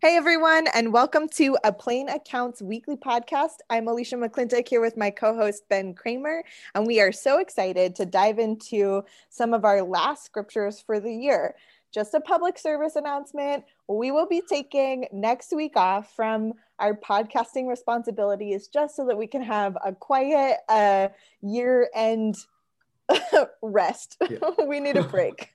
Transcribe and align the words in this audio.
Hey 0.00 0.14
everyone, 0.14 0.68
and 0.74 0.92
welcome 0.92 1.28
to 1.30 1.58
a 1.64 1.72
Plain 1.72 2.08
Accounts 2.08 2.62
weekly 2.62 2.94
podcast. 2.94 3.56
I'm 3.68 3.88
Alicia 3.88 4.14
McClintock 4.14 4.68
here 4.68 4.80
with 4.80 4.96
my 4.96 5.10
co-host 5.10 5.68
Ben 5.68 5.92
Kramer, 5.92 6.44
and 6.76 6.86
we 6.86 7.00
are 7.00 7.10
so 7.10 7.40
excited 7.40 7.96
to 7.96 8.06
dive 8.06 8.38
into 8.38 9.02
some 9.28 9.52
of 9.52 9.64
our 9.64 9.82
last 9.82 10.24
scriptures 10.24 10.80
for 10.80 11.00
the 11.00 11.12
year. 11.12 11.56
Just 11.92 12.14
a 12.14 12.20
public 12.20 12.60
service 12.60 12.94
announcement. 12.94 13.64
We 13.88 14.12
will 14.12 14.28
be 14.28 14.40
taking 14.48 15.08
next 15.10 15.52
week 15.52 15.76
off 15.76 16.14
from 16.14 16.52
our 16.78 16.94
podcasting 16.94 17.66
responsibilities 17.66 18.68
just 18.68 18.94
so 18.94 19.04
that 19.04 19.18
we 19.18 19.26
can 19.26 19.42
have 19.42 19.76
a 19.84 19.92
quiet 19.92 20.58
uh, 20.68 21.08
year-end 21.42 22.36
rest. 23.62 24.16
Yeah. 24.28 24.38
we 24.66 24.80
need 24.80 24.96
a 24.96 25.02
break, 25.04 25.50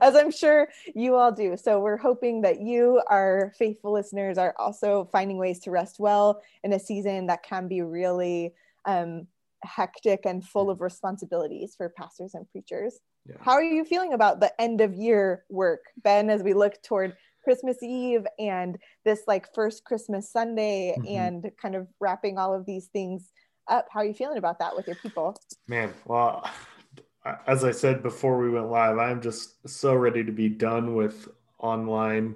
as 0.00 0.16
I'm 0.16 0.30
sure 0.30 0.68
you 0.94 1.16
all 1.16 1.32
do. 1.32 1.56
So 1.56 1.80
we're 1.80 1.96
hoping 1.96 2.42
that 2.42 2.60
you, 2.60 3.00
our 3.08 3.52
faithful 3.58 3.92
listeners, 3.92 4.38
are 4.38 4.54
also 4.58 5.08
finding 5.12 5.38
ways 5.38 5.60
to 5.60 5.70
rest 5.70 5.96
well 5.98 6.42
in 6.64 6.72
a 6.72 6.80
season 6.80 7.26
that 7.26 7.42
can 7.42 7.68
be 7.68 7.82
really 7.82 8.52
um, 8.84 9.26
hectic 9.64 10.26
and 10.26 10.44
full 10.44 10.70
of 10.70 10.80
responsibilities 10.80 11.74
for 11.76 11.88
pastors 11.88 12.34
and 12.34 12.50
preachers. 12.50 12.98
Yeah. 13.28 13.36
How 13.40 13.52
are 13.52 13.62
you 13.62 13.84
feeling 13.84 14.12
about 14.12 14.40
the 14.40 14.52
end 14.60 14.80
of 14.80 14.94
year 14.94 15.44
work, 15.48 15.84
Ben, 16.02 16.30
as 16.30 16.42
we 16.42 16.54
look 16.54 16.82
toward 16.82 17.16
Christmas 17.44 17.82
Eve 17.82 18.26
and 18.38 18.78
this 19.04 19.22
like 19.26 19.52
first 19.54 19.84
Christmas 19.84 20.30
Sunday 20.30 20.94
mm-hmm. 20.96 21.06
and 21.06 21.50
kind 21.60 21.74
of 21.74 21.88
wrapping 22.00 22.38
all 22.38 22.54
of 22.54 22.66
these 22.66 22.86
things 22.86 23.30
up? 23.68 23.86
How 23.90 24.00
are 24.00 24.04
you 24.04 24.14
feeling 24.14 24.38
about 24.38 24.58
that 24.58 24.74
with 24.74 24.86
your 24.86 24.96
people? 24.96 25.36
Man, 25.68 25.92
well, 26.04 26.48
as 27.46 27.64
I 27.64 27.70
said 27.70 28.02
before 28.02 28.38
we 28.38 28.50
went 28.50 28.70
live, 28.70 28.98
I'm 28.98 29.20
just 29.20 29.68
so 29.68 29.94
ready 29.94 30.24
to 30.24 30.32
be 30.32 30.48
done 30.48 30.94
with 30.94 31.28
online 31.58 32.34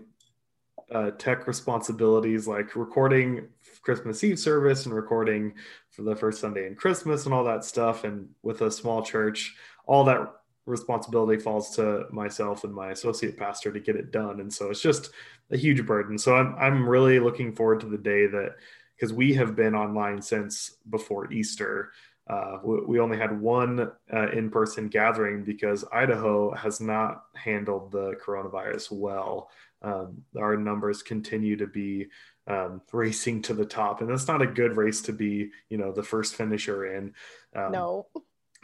uh, 0.92 1.10
tech 1.12 1.48
responsibilities 1.48 2.46
like 2.46 2.76
recording 2.76 3.48
Christmas 3.82 4.22
Eve 4.22 4.38
service 4.38 4.86
and 4.86 4.94
recording 4.94 5.54
for 5.90 6.02
the 6.02 6.14
first 6.14 6.40
Sunday 6.40 6.66
in 6.66 6.76
Christmas 6.76 7.24
and 7.24 7.34
all 7.34 7.44
that 7.44 7.64
stuff. 7.64 8.04
And 8.04 8.28
with 8.42 8.60
a 8.60 8.70
small 8.70 9.02
church, 9.02 9.56
all 9.86 10.04
that 10.04 10.32
responsibility 10.66 11.40
falls 11.40 11.74
to 11.76 12.06
myself 12.10 12.64
and 12.64 12.74
my 12.74 12.90
associate 12.90 13.36
pastor 13.36 13.72
to 13.72 13.80
get 13.80 13.96
it 13.96 14.12
done. 14.12 14.40
And 14.40 14.52
so 14.52 14.70
it's 14.70 14.82
just 14.82 15.10
a 15.50 15.56
huge 15.56 15.84
burden. 15.86 16.18
So 16.18 16.36
I'm, 16.36 16.54
I'm 16.56 16.88
really 16.88 17.18
looking 17.18 17.52
forward 17.52 17.80
to 17.80 17.86
the 17.86 17.98
day 17.98 18.26
that, 18.26 18.56
because 18.94 19.12
we 19.12 19.34
have 19.34 19.56
been 19.56 19.74
online 19.74 20.22
since 20.22 20.76
before 20.90 21.32
Easter. 21.32 21.92
Uh, 22.28 22.58
we, 22.64 22.80
we, 22.86 23.00
only 23.00 23.16
had 23.16 23.40
one 23.40 23.90
uh, 24.12 24.28
in-person 24.30 24.88
gathering 24.88 25.44
because 25.44 25.84
Idaho 25.92 26.52
has 26.54 26.80
not 26.80 27.24
handled 27.34 27.92
the 27.92 28.14
coronavirus 28.24 28.90
well. 28.90 29.48
Um, 29.82 30.24
our 30.36 30.56
numbers 30.56 31.02
continue 31.02 31.56
to 31.56 31.68
be 31.68 32.08
um, 32.48 32.82
racing 32.92 33.42
to 33.42 33.54
the 33.54 33.64
top, 33.64 34.00
and 34.00 34.10
that's 34.10 34.26
not 34.26 34.42
a 34.42 34.46
good 34.46 34.76
race 34.76 35.02
to 35.02 35.12
be, 35.12 35.50
you 35.68 35.78
know, 35.78 35.92
the 35.92 36.02
first 36.02 36.34
finisher 36.34 36.96
in. 36.96 37.14
Um, 37.54 37.72
no. 37.72 38.06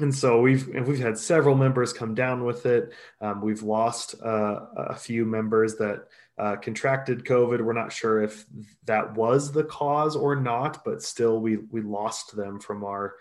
And 0.01 0.13
so 0.13 0.41
we've 0.41 0.67
we've 0.67 0.99
had 0.99 1.19
several 1.19 1.55
members 1.55 1.93
come 1.93 2.15
down 2.15 2.45
with 2.45 2.67
it. 2.67 2.93
Um, 3.21 3.41
we've 3.43 3.63
lost 3.63 4.15
uh, 4.21 4.61
a 4.77 4.97
few 4.97 5.25
members 5.25 5.77
that 5.77 6.09
uh, 6.39 6.57
contracted 6.57 7.25
COVID. 7.25 7.61
We're 7.61 7.73
not 7.75 7.93
sure 7.93 8.23
if 8.23 8.45
that 8.87 9.15
was 9.15 9.53
the 9.53 9.65
cause 9.65 10.17
or 10.17 10.35
not, 10.35 10.85
but 10.85 11.03
still 11.03 11.39
we 11.41 11.59
we 11.59 11.83
lost 11.83 12.35
them 12.35 12.59
from 12.59 12.85
our 12.85 13.15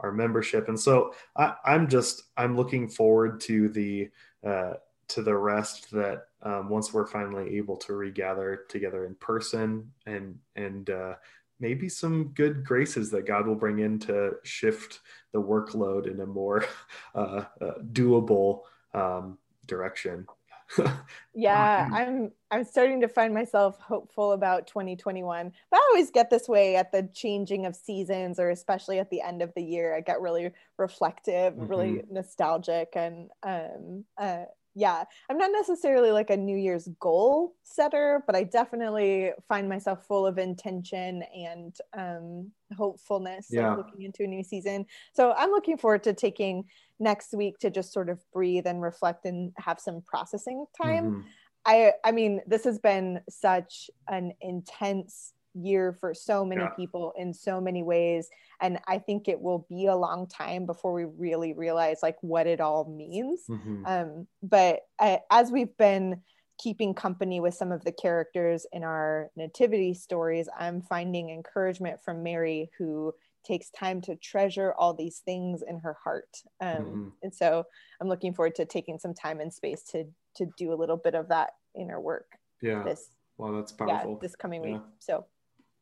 our 0.00 0.12
membership. 0.12 0.68
And 0.68 0.78
so 0.78 1.14
I, 1.36 1.54
am 1.66 1.88
just 1.88 2.24
I'm 2.36 2.56
looking 2.56 2.88
forward 2.88 3.40
to 3.42 3.68
the 3.68 4.10
uh, 4.44 4.74
to 5.08 5.22
the 5.22 5.36
rest 5.36 5.90
that 5.92 6.26
um, 6.42 6.68
once 6.68 6.92
we're 6.92 7.06
finally 7.06 7.56
able 7.56 7.76
to 7.76 7.94
regather 7.94 8.64
together 8.68 9.06
in 9.06 9.14
person 9.16 9.90
and 10.06 10.38
and 10.56 10.90
uh, 10.90 11.14
maybe 11.60 11.88
some 11.88 12.28
good 12.34 12.64
graces 12.64 13.10
that 13.10 13.26
God 13.26 13.46
will 13.46 13.54
bring 13.54 13.78
in 13.78 13.98
to 14.00 14.32
shift 14.42 15.00
the 15.32 15.40
workload 15.40 16.10
in 16.10 16.20
a 16.20 16.26
more 16.26 16.64
uh, 17.14 17.44
uh 17.60 17.74
doable 17.92 18.62
um, 18.92 19.38
direction. 19.66 20.26
yeah, 21.34 21.88
I'm 21.92 22.32
I'm 22.50 22.64
starting 22.64 23.00
to 23.00 23.08
find 23.08 23.34
myself 23.34 23.78
hopeful 23.80 24.32
about 24.32 24.66
2021. 24.66 25.52
But 25.70 25.76
I 25.76 25.90
always 25.90 26.10
get 26.10 26.30
this 26.30 26.48
way 26.48 26.76
at 26.76 26.92
the 26.92 27.08
changing 27.14 27.66
of 27.66 27.76
seasons 27.76 28.38
or 28.38 28.50
especially 28.50 28.98
at 28.98 29.10
the 29.10 29.20
end 29.20 29.42
of 29.42 29.52
the 29.54 29.62
year. 29.62 29.94
I 29.94 30.00
get 30.00 30.20
really 30.20 30.50
reflective, 30.78 31.54
mm-hmm. 31.54 31.66
really 31.66 32.02
nostalgic 32.10 32.90
and 32.94 33.30
um 33.42 34.04
uh 34.18 34.44
yeah, 34.74 35.04
I'm 35.30 35.38
not 35.38 35.52
necessarily 35.52 36.10
like 36.10 36.30
a 36.30 36.36
New 36.36 36.56
Year's 36.56 36.88
goal 36.98 37.54
setter, 37.62 38.22
but 38.26 38.34
I 38.34 38.42
definitely 38.42 39.30
find 39.48 39.68
myself 39.68 40.06
full 40.06 40.26
of 40.26 40.38
intention 40.38 41.22
and 41.34 41.76
um, 41.96 42.50
hopefulness 42.76 43.48
yeah. 43.50 43.74
looking 43.74 44.02
into 44.02 44.24
a 44.24 44.26
new 44.26 44.42
season. 44.42 44.86
So 45.12 45.32
I'm 45.36 45.50
looking 45.50 45.78
forward 45.78 46.02
to 46.04 46.12
taking 46.12 46.64
next 46.98 47.34
week 47.34 47.58
to 47.60 47.70
just 47.70 47.92
sort 47.92 48.08
of 48.08 48.18
breathe 48.32 48.66
and 48.66 48.82
reflect 48.82 49.26
and 49.26 49.52
have 49.58 49.78
some 49.78 50.02
processing 50.04 50.66
time. 50.80 51.04
Mm-hmm. 51.04 51.20
I 51.66 51.92
I 52.04 52.12
mean, 52.12 52.40
this 52.46 52.64
has 52.64 52.78
been 52.78 53.20
such 53.28 53.90
an 54.08 54.32
intense 54.40 55.32
year 55.54 55.92
for 55.92 56.12
so 56.12 56.44
many 56.44 56.62
yeah. 56.62 56.68
people 56.70 57.12
in 57.16 57.32
so 57.32 57.60
many 57.60 57.82
ways 57.82 58.28
and 58.60 58.78
i 58.88 58.98
think 58.98 59.28
it 59.28 59.40
will 59.40 59.66
be 59.68 59.86
a 59.86 59.96
long 59.96 60.26
time 60.26 60.66
before 60.66 60.92
we 60.92 61.04
really 61.04 61.52
realize 61.52 61.98
like 62.02 62.16
what 62.20 62.46
it 62.46 62.60
all 62.60 62.84
means 62.84 63.42
mm-hmm. 63.48 63.84
um, 63.86 64.26
but 64.42 64.80
I, 65.00 65.20
as 65.30 65.50
we've 65.50 65.76
been 65.76 66.20
keeping 66.60 66.94
company 66.94 67.40
with 67.40 67.54
some 67.54 67.72
of 67.72 67.84
the 67.84 67.92
characters 67.92 68.66
in 68.72 68.82
our 68.82 69.30
nativity 69.36 69.94
stories 69.94 70.48
i'm 70.58 70.82
finding 70.82 71.30
encouragement 71.30 72.00
from 72.04 72.22
mary 72.22 72.70
who 72.78 73.12
takes 73.44 73.70
time 73.70 74.00
to 74.00 74.16
treasure 74.16 74.72
all 74.78 74.94
these 74.94 75.18
things 75.24 75.62
in 75.68 75.78
her 75.78 75.96
heart 76.02 76.36
um, 76.60 76.76
mm-hmm. 76.76 77.08
and 77.22 77.34
so 77.34 77.64
i'm 78.00 78.08
looking 78.08 78.34
forward 78.34 78.54
to 78.54 78.64
taking 78.64 78.98
some 78.98 79.14
time 79.14 79.40
and 79.40 79.52
space 79.52 79.82
to 79.82 80.04
to 80.34 80.46
do 80.58 80.72
a 80.72 80.74
little 80.74 80.96
bit 80.96 81.14
of 81.14 81.28
that 81.28 81.50
inner 81.78 82.00
work 82.00 82.26
yeah 82.62 82.82
this 82.82 83.08
well 83.36 83.52
that's 83.52 83.72
powerful 83.72 84.12
yeah, 84.12 84.18
this 84.20 84.36
coming 84.36 84.64
yeah. 84.64 84.72
week 84.72 84.82
so 84.98 85.26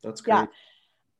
that's 0.03 0.21
great. 0.21 0.35
Yeah. 0.35 0.47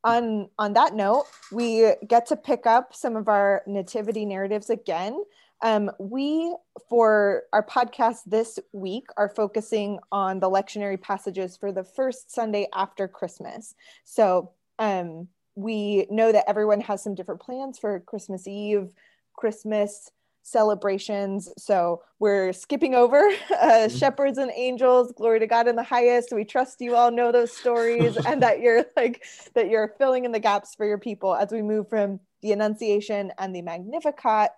On 0.05 0.49
on 0.59 0.73
that 0.73 0.95
note, 0.95 1.27
we 1.53 1.95
get 2.07 2.27
to 2.27 2.37
pick 2.37 2.67
up 2.67 2.95
some 2.95 3.15
of 3.17 3.29
our 3.29 3.63
nativity 3.67 4.25
narratives 4.25 4.69
again. 4.69 5.23
Um, 5.63 5.93
we, 6.01 6.53
for 6.89 7.45
our 7.53 7.65
podcast 7.65 8.19
this 8.27 8.59
week, 8.73 9.05
are 9.17 9.29
focusing 9.29 10.01
on 10.11 10.41
the 10.41 10.51
lectionary 10.51 11.01
passages 11.01 11.57
for 11.57 11.71
the 11.71 11.85
first 11.85 12.33
Sunday 12.33 12.67
after 12.75 13.07
Christmas. 13.07 13.77
So 14.05 14.51
um, 14.81 15.29
we 15.55 16.07
know 16.11 16.33
that 16.33 16.49
everyone 16.49 16.81
has 16.81 17.01
some 17.03 17.15
different 17.15 17.41
plans 17.41 17.79
for 17.79 18.01
Christmas 18.01 18.49
Eve, 18.49 18.93
Christmas, 19.37 20.11
celebrations. 20.43 21.49
So 21.57 22.03
we're 22.19 22.53
skipping 22.53 22.95
over 22.95 23.19
uh, 23.19 23.33
mm-hmm. 23.53 23.97
shepherds 23.97 24.39
and 24.39 24.51
angels, 24.55 25.13
glory 25.13 25.41
to 25.41 25.47
God 25.47 25.69
in 25.69 25.77
the 25.77 25.83
highest. 25.83 26.33
We 26.33 26.45
trust 26.45 26.81
you 26.81 26.97
all 26.97 27.11
know 27.11 27.33
those 27.33 27.53
stories 27.53 28.17
and 28.27 28.43
that 28.43 28.61
you're 28.61 28.85
like 28.97 29.25
that 29.55 29.69
you're 29.69 29.95
filling 29.99 30.25
in 30.25 30.33
the 30.33 30.41
gaps 30.41 30.75
for 30.75 30.87
your 30.87 30.99
people 30.99 31.35
as 31.35 31.51
we 31.51 31.63
move 31.63 31.89
from 31.89 32.21
the 32.43 32.53
Annunciation 32.53 33.33
and 33.39 33.55
the 33.55 33.63
Magnificat 33.63 34.51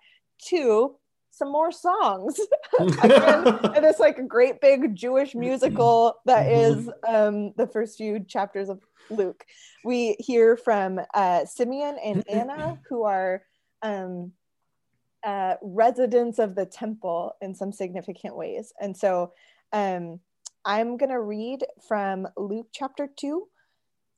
to 0.47 0.95
some 1.29 1.51
more 1.51 1.71
songs. 1.71 2.39
and 2.79 3.85
it's 3.85 3.99
like 3.99 4.17
a 4.17 4.23
great 4.23 4.61
big 4.61 4.95
Jewish 4.95 5.35
musical 5.35 6.15
that 6.25 6.47
mm-hmm. 6.47 6.89
um, 7.13 7.53
the 7.57 7.67
first 7.67 7.97
few 7.97 8.21
chapters 8.21 8.69
of 8.69 8.81
Luke. 9.09 9.45
We 9.83 10.15
hear 10.19 10.57
from 10.57 10.99
uh, 11.13 11.45
Simeon 11.45 11.97
and 12.03 12.23
Anna, 12.29 12.79
who 12.89 13.03
are 13.03 13.43
um, 13.81 14.31
uh, 15.25 15.55
residents 15.61 16.37
of 16.37 16.53
the 16.55 16.65
temple 16.65 17.35
in 17.41 17.55
some 17.55 17.71
significant 17.71 18.37
ways. 18.37 18.71
And 18.79 18.95
so 18.95 19.33
um, 19.73 20.19
I'm 20.63 20.97
going 20.97 21.09
to 21.09 21.19
read 21.19 21.65
from 21.87 22.27
Luke 22.37 22.67
chapter 22.71 23.09
2, 23.17 23.47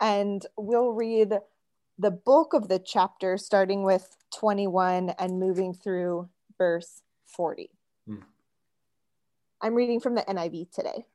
and 0.02 0.46
we'll 0.58 0.92
read 0.92 1.34
the 1.98 2.12
bulk 2.12 2.54
of 2.54 2.68
the 2.68 2.80
chapter 2.80 3.38
starting 3.38 3.84
with 3.84 4.18
21 4.36 5.12
and 5.18 5.40
moving 5.40 5.74
through 5.74 6.30
verse 6.58 7.02
40. 7.26 7.70
Mm. 8.10 8.24
I'm 9.62 9.76
reading 9.76 10.00
from 10.00 10.16
the 10.16 10.22
NIV 10.22 10.72
today. 10.72 11.06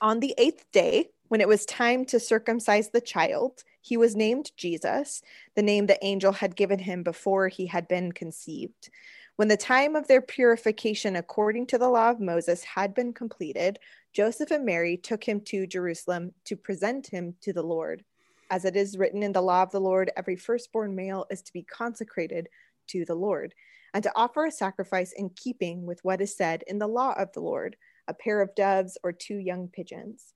On 0.00 0.20
the 0.20 0.34
eighth 0.38 0.64
day, 0.72 1.10
when 1.28 1.40
it 1.40 1.48
was 1.48 1.66
time 1.66 2.04
to 2.06 2.20
circumcise 2.20 2.90
the 2.90 3.00
child, 3.00 3.64
he 3.80 3.96
was 3.96 4.16
named 4.16 4.52
Jesus, 4.56 5.22
the 5.54 5.62
name 5.62 5.86
the 5.86 6.04
angel 6.04 6.32
had 6.32 6.56
given 6.56 6.78
him 6.78 7.02
before 7.02 7.48
he 7.48 7.66
had 7.66 7.88
been 7.88 8.12
conceived. 8.12 8.90
When 9.36 9.48
the 9.48 9.56
time 9.56 9.96
of 9.96 10.08
their 10.08 10.22
purification 10.22 11.16
according 11.16 11.66
to 11.68 11.78
the 11.78 11.88
law 11.88 12.10
of 12.10 12.20
Moses 12.20 12.64
had 12.64 12.94
been 12.94 13.12
completed, 13.12 13.78
Joseph 14.12 14.50
and 14.50 14.64
Mary 14.64 14.96
took 14.96 15.22
him 15.22 15.40
to 15.42 15.66
Jerusalem 15.66 16.32
to 16.44 16.56
present 16.56 17.06
him 17.06 17.34
to 17.42 17.52
the 17.52 17.62
Lord. 17.62 18.02
As 18.50 18.64
it 18.64 18.76
is 18.76 18.96
written 18.96 19.22
in 19.22 19.32
the 19.32 19.42
law 19.42 19.62
of 19.62 19.70
the 19.72 19.80
Lord, 19.80 20.10
every 20.16 20.36
firstborn 20.36 20.94
male 20.94 21.26
is 21.30 21.42
to 21.42 21.52
be 21.52 21.62
consecrated 21.62 22.48
to 22.88 23.04
the 23.04 23.14
Lord, 23.14 23.54
and 23.92 24.02
to 24.04 24.12
offer 24.14 24.46
a 24.46 24.50
sacrifice 24.50 25.12
in 25.12 25.30
keeping 25.30 25.84
with 25.84 26.02
what 26.02 26.20
is 26.20 26.36
said 26.36 26.62
in 26.66 26.78
the 26.78 26.86
law 26.86 27.12
of 27.18 27.32
the 27.32 27.40
Lord 27.40 27.76
a 28.08 28.14
pair 28.14 28.40
of 28.40 28.54
doves, 28.54 28.96
or 29.02 29.12
two 29.12 29.36
young 29.36 29.68
pigeons. 29.68 30.35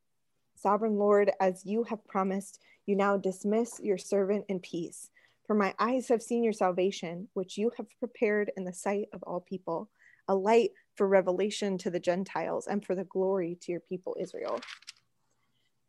Sovereign 0.61 0.97
Lord, 0.97 1.31
as 1.39 1.65
you 1.65 1.83
have 1.85 2.07
promised, 2.07 2.59
you 2.85 2.95
now 2.95 3.17
dismiss 3.17 3.79
your 3.81 3.97
servant 3.97 4.45
in 4.47 4.59
peace. 4.59 5.09
For 5.47 5.55
my 5.55 5.73
eyes 5.79 6.07
have 6.09 6.21
seen 6.21 6.43
your 6.43 6.53
salvation, 6.53 7.27
which 7.33 7.57
you 7.57 7.71
have 7.77 7.87
prepared 7.97 8.51
in 8.55 8.63
the 8.63 8.73
sight 8.73 9.07
of 9.11 9.23
all 9.23 9.41
people, 9.41 9.89
a 10.27 10.35
light 10.35 10.69
for 10.95 11.07
revelation 11.07 11.79
to 11.79 11.89
the 11.89 11.99
Gentiles 11.99 12.67
and 12.67 12.85
for 12.85 12.93
the 12.93 13.05
glory 13.05 13.57
to 13.61 13.71
your 13.71 13.81
people 13.81 14.15
Israel. 14.19 14.59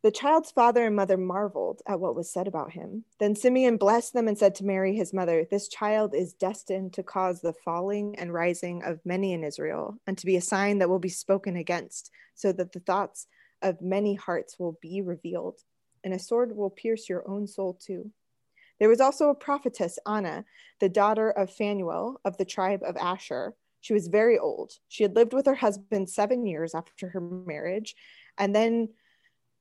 The 0.03 0.11
child's 0.11 0.51
father 0.51 0.87
and 0.87 0.97
mother 0.97 1.19
marveled 1.19 1.83
at 1.87 2.01
what 2.01 2.17
was 2.17 2.33
said 2.33 2.49
about 2.49 2.73
him. 2.73 3.05
Then 3.21 3.37
Simeon 3.37 3.77
blessed 3.77 4.15
them 4.15 4.27
and 4.27 4.39
said 4.39 4.55
to 4.57 4.65
Mary, 4.65 4.97
his 4.97 5.13
mother, 5.13 5.47
This 5.49 5.69
child 5.69 6.15
is 6.15 6.33
destined 6.33 6.95
to 6.95 7.03
cause 7.03 7.43
the 7.43 7.53
falling 7.53 8.19
and 8.19 8.33
rising 8.33 8.83
of 8.85 9.05
many 9.05 9.35
in 9.35 9.45
Israel, 9.45 9.99
and 10.07 10.17
to 10.17 10.27
be 10.27 10.37
a 10.37 10.41
sign 10.41 10.79
that 10.79 10.89
will 10.89 10.99
be 10.99 11.11
spoken 11.11 11.57
against, 11.57 12.11
so 12.35 12.53
that 12.53 12.73
the 12.73 12.81
thoughts 12.81 13.27
of 13.63 13.81
many 13.81 14.15
hearts 14.15 14.59
will 14.59 14.79
be 14.81 15.03
revealed, 15.03 15.59
and 16.05 16.13
a 16.13 16.19
sword 16.19 16.55
will 16.55 16.71
pierce 16.71 17.09
your 17.09 17.29
own 17.29 17.47
soul 17.47 17.75
too. 17.75 18.11
There 18.79 18.89
was 18.89 19.01
also 19.01 19.29
a 19.29 19.35
prophetess, 19.35 19.99
Anna, 20.07 20.45
the 20.81 20.89
daughter 20.89 21.31
of 21.31 21.53
Phanuel 21.53 22.21
of 22.25 22.37
the 22.37 22.45
tribe 22.45 22.83
of 22.85 22.97
Asher. 22.97 23.55
She 23.81 23.93
was 23.93 24.09
very 24.09 24.39
old. 24.39 24.73
She 24.89 25.03
had 25.03 25.15
lived 25.15 25.33
with 25.33 25.47
her 25.47 25.55
husband 25.55 26.11
seven 26.11 26.47
years 26.47 26.75
after 26.75 27.09
her 27.11 27.21
marriage, 27.21 27.95
and 28.39 28.55
then 28.55 28.89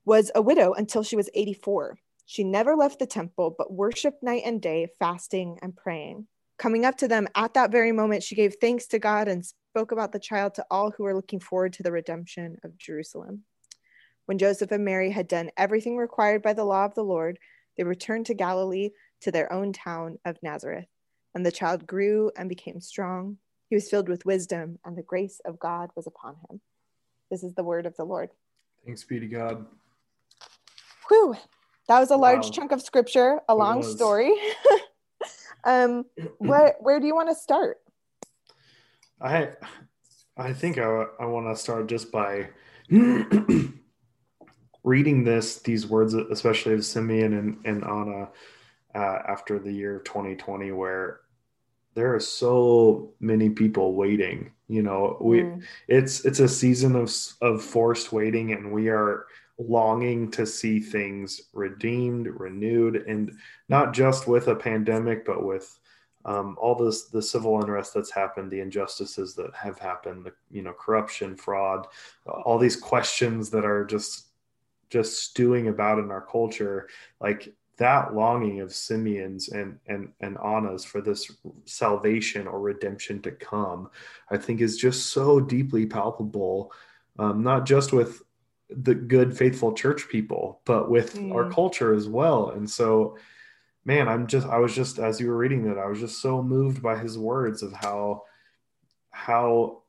was 0.06 0.32
a 0.34 0.42
widow 0.42 0.74
until 0.74 1.04
she 1.04 1.16
was 1.16 1.30
84. 1.34 1.98
She 2.26 2.44
never 2.44 2.76
left 2.76 3.00
the 3.00 3.06
temple, 3.06 3.54
but 3.58 3.74
worshiped 3.74 4.24
night 4.24 4.44
and 4.46 4.62
day, 4.62 4.88
fasting 4.98 5.60
and 5.62 5.76
praying. 5.76 6.28
Coming 6.58 6.86
up 6.86 6.98
to 6.98 7.08
them 7.08 7.28
at 7.36 7.56
that 7.56 7.72
very 7.72 7.92
moment, 7.92 8.24
she 8.24 8.36
gave 8.36 8.56
thanks 8.62 8.88
to 8.88 9.00
God 9.00 9.28
and 9.28 9.46
spoke 9.46 9.92
about 9.92 10.12
the 10.12 10.20
child 10.20 10.54
to 10.56 10.66
all 10.72 10.92
who 10.92 11.04
were 11.04 11.16
looking 11.16 11.40
forward 11.40 11.74
to 11.74 11.84
the 11.84 11.92
redemption 11.92 12.58
of 12.64 12.78
Jerusalem. 12.78 13.44
When 14.26 14.38
Joseph 14.38 14.72
and 14.72 14.86
Mary 14.86 15.12
had 15.12 15.28
done 15.28 15.52
everything 15.58 15.98
required 15.98 16.42
by 16.42 16.54
the 16.54 16.64
law 16.64 16.86
of 16.86 16.96
the 16.96 17.04
Lord, 17.04 17.40
they 17.78 17.84
returned 17.84 18.28
to 18.28 18.34
Galilee 18.34 18.92
to 19.22 19.32
their 19.32 19.52
own 19.52 19.74
town 19.74 20.20
of 20.26 20.38
Nazareth. 20.42 20.88
And 21.34 21.46
the 21.46 21.52
child 21.52 21.88
grew 21.88 22.32
and 22.38 22.50
became 22.50 22.82
strong. 22.82 23.38
He 23.70 23.76
was 23.76 23.90
filled 23.90 24.10
with 24.10 24.26
wisdom, 24.26 24.80
and 24.84 24.98
the 24.98 25.04
grace 25.04 25.40
of 25.46 25.60
God 25.60 25.92
was 25.96 26.06
upon 26.06 26.36
him. 26.50 26.60
This 27.30 27.44
is 27.44 27.54
the 27.54 27.64
word 27.64 27.86
of 27.86 27.96
the 27.96 28.04
Lord. 28.04 28.30
Thanks 28.86 29.04
be 29.04 29.20
to 29.20 29.28
God. 29.28 29.66
Whew, 31.08 31.38
that 31.88 32.00
was 32.00 32.12
a 32.12 32.18
large 32.18 32.46
wow. 32.46 32.52
chunk 32.52 32.72
of 32.72 32.82
scripture, 32.82 33.40
a 33.48 33.56
long 33.56 33.84
story. 33.84 34.34
um, 35.64 36.06
where 36.38 36.76
where 36.80 37.00
do 37.00 37.08
you 37.08 37.16
want 37.16 37.30
to 37.30 37.36
start? 37.36 37.78
I 39.22 39.50
I 40.36 40.54
think 40.54 40.78
I, 40.78 41.06
I 41.20 41.26
want 41.26 41.54
to 41.54 41.62
start 41.62 41.88
just 41.88 42.12
by 42.12 42.50
reading 44.84 45.24
this 45.24 45.60
these 45.60 45.88
words, 45.88 46.14
especially 46.14 46.74
of 46.74 46.86
Simeon 46.86 47.34
and, 47.34 47.58
and 47.66 47.84
Anna 47.84 48.30
uh, 48.96 49.20
after 49.28 49.60
the 49.60 49.72
year 49.72 50.00
2020, 50.00 50.72
where 50.72 51.22
there 51.94 52.14
are 52.14 52.20
so 52.20 53.14
many 53.20 53.50
people 53.50 53.96
waiting. 53.96 54.52
You 54.68 54.84
know, 54.84 55.18
we 55.20 55.42
mm. 55.42 55.62
it's 55.88 56.26
it's 56.26 56.40
a 56.40 56.48
season 56.48 56.96
of 56.96 57.14
of 57.42 57.64
forced 57.64 58.12
waiting, 58.12 58.54
and 58.54 58.72
we 58.72 58.90
are 58.90 59.26
longing 59.58 60.32
to 60.32 60.46
see 60.46 60.80
things 60.80 61.42
redeemed, 61.54 62.28
renewed, 62.28 62.96
and 63.08 63.32
not 63.70 63.94
just 63.94 64.28
with 64.28 64.48
a 64.48 64.56
pandemic, 64.56 65.26
but 65.26 65.44
with 65.44 65.78
um, 66.26 66.58
all 66.60 66.76
this 66.76 67.06
the 67.06 67.22
civil 67.22 67.62
unrest 67.62 67.94
that's 67.94 68.12
happened, 68.12 68.52
the 68.52 68.60
injustices 68.60 69.36
that 69.36 69.54
have 69.54 69.80
happened, 69.80 70.26
the 70.26 70.34
you 70.50 70.62
know 70.62 70.74
corruption, 70.74 71.36
fraud, 71.36 71.88
all 72.26 72.58
these 72.58 72.76
questions 72.76 73.50
that 73.50 73.66
are 73.66 73.86
just 73.86 74.28
just 74.92 75.24
stewing 75.24 75.68
about 75.68 76.00
in 76.00 76.12
our 76.12 76.22
culture, 76.22 76.88
like 77.20 77.54
that 77.78 78.14
longing 78.14 78.60
of 78.60 78.74
Simeon's 78.74 79.50
and 79.50 79.80
and 79.88 80.10
and 80.20 80.38
Anna's 80.38 80.86
for 80.86 81.02
this 81.02 81.32
salvation 81.66 82.46
or 82.48 82.60
redemption 82.60 83.22
to 83.24 83.32
come, 83.32 83.90
I 84.30 84.38
think 84.38 84.62
is 84.62 84.78
just 84.78 85.08
so 85.08 85.40
deeply 85.40 85.88
palpable, 85.88 86.72
um, 87.18 87.42
not 87.42 87.66
just 87.66 87.94
with 87.94 88.22
the 88.72 88.96
good 88.96 89.38
faithful 89.38 89.74
church 89.74 90.08
people 90.08 90.62
but 90.66 90.90
with 90.90 91.16
mm. 91.16 91.34
our 91.36 91.52
culture 91.52 91.94
as 91.94 92.08
well 92.08 92.52
and 92.52 92.70
so 92.70 93.18
man 93.84 94.08
i'm 94.08 94.28
just 94.28 94.48
i 94.48 94.58
was 94.58 94.74
just 94.74 94.98
as 94.98 95.20
you 95.20 95.28
were 95.28 95.38
reading 95.38 95.66
that 95.66 95.78
i 95.78 95.86
was 95.86 96.00
just 96.00 96.22
so 96.22 96.42
moved 96.42 96.82
by 96.82 96.98
his 96.98 97.18
words 97.18 97.64
of 97.64 97.74
how 97.74 98.24
how 99.10 99.81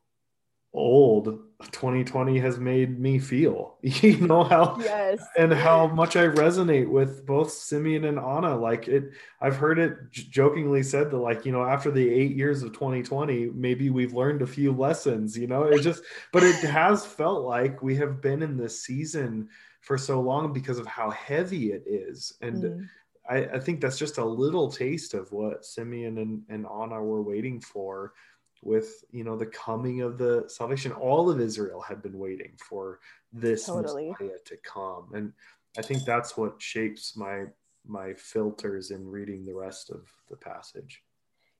old 0.73 1.39
2020 1.71 2.39
has 2.39 2.57
made 2.59 2.99
me 2.99 3.19
feel 3.19 3.77
you 3.81 4.17
know 4.17 4.43
how 4.43 4.75
yes. 4.79 5.23
and 5.37 5.53
how 5.53 5.87
much 5.87 6.15
i 6.15 6.25
resonate 6.25 6.89
with 6.89 7.25
both 7.25 7.51
simeon 7.51 8.05
and 8.05 8.17
anna. 8.17 8.55
Like 8.55 8.87
it 8.87 9.11
i've 9.39 9.55
heard 9.55 9.77
it 9.77 10.11
jokingly 10.11 10.81
said 10.81 11.11
that 11.11 11.17
like 11.17 11.45
you 11.45 11.51
know 11.51 11.63
after 11.63 11.91
the 11.91 12.09
eight 12.09 12.35
years 12.35 12.63
of 12.63 12.73
2020 12.73 13.51
maybe 13.53 13.91
we've 13.91 14.13
learned 14.13 14.41
a 14.41 14.47
few 14.47 14.71
lessons 14.71 15.37
you 15.37 15.47
know? 15.47 15.63
It 15.63 15.81
just 15.81 16.03
but 16.31 16.43
it 16.43 16.55
has 16.63 17.05
felt 17.05 17.43
like 17.43 17.83
we 17.83 17.95
have 17.97 18.19
been 18.19 18.41
in 18.41 18.57
this 18.57 18.83
season 18.83 19.49
for 19.83 19.97
so 19.97 20.21
long 20.21 20.53
because 20.53 20.79
of 20.79 20.87
how 20.87 21.11
heavy 21.11 21.73
it 21.73 21.83
is. 21.85 22.33
And 22.41 22.63
mm. 22.63 22.89
I, 23.29 23.55
I 23.55 23.59
think 23.59 23.81
that's 23.81 23.99
just 23.99 24.17
a 24.17 24.25
little 24.25 24.71
taste 24.71 25.13
of 25.13 25.31
what 25.31 25.65
simeon 25.65 26.17
and, 26.17 26.41
and 26.49 26.65
anna 26.65 27.03
were 27.03 27.21
waiting 27.21 27.59
for 27.59 28.13
with 28.65 29.03
you 29.11 29.23
know 29.23 29.35
the 29.35 29.45
coming 29.47 30.01
of 30.01 30.17
the 30.17 30.45
salvation. 30.47 30.91
All 30.91 31.29
of 31.29 31.39
israel 31.39 31.81
had 31.81 32.01
been 32.01 32.17
waiting 32.17 32.53
for 32.57 32.99
this 33.31 33.65
totally. 33.65 34.11
messiah 34.11 34.37
to 34.45 34.57
come. 34.57 35.09
And 35.13 35.33
i 35.77 35.81
think 35.81 36.05
that's 36.05 36.37
what 36.37 36.61
shapes 36.61 37.15
my 37.17 37.45
my 37.85 38.13
filters 38.13 38.91
in 38.91 39.07
reading 39.07 39.45
the 39.45 39.55
rest 39.55 39.89
of 39.89 40.01
the 40.29 40.37
passage. 40.37 41.03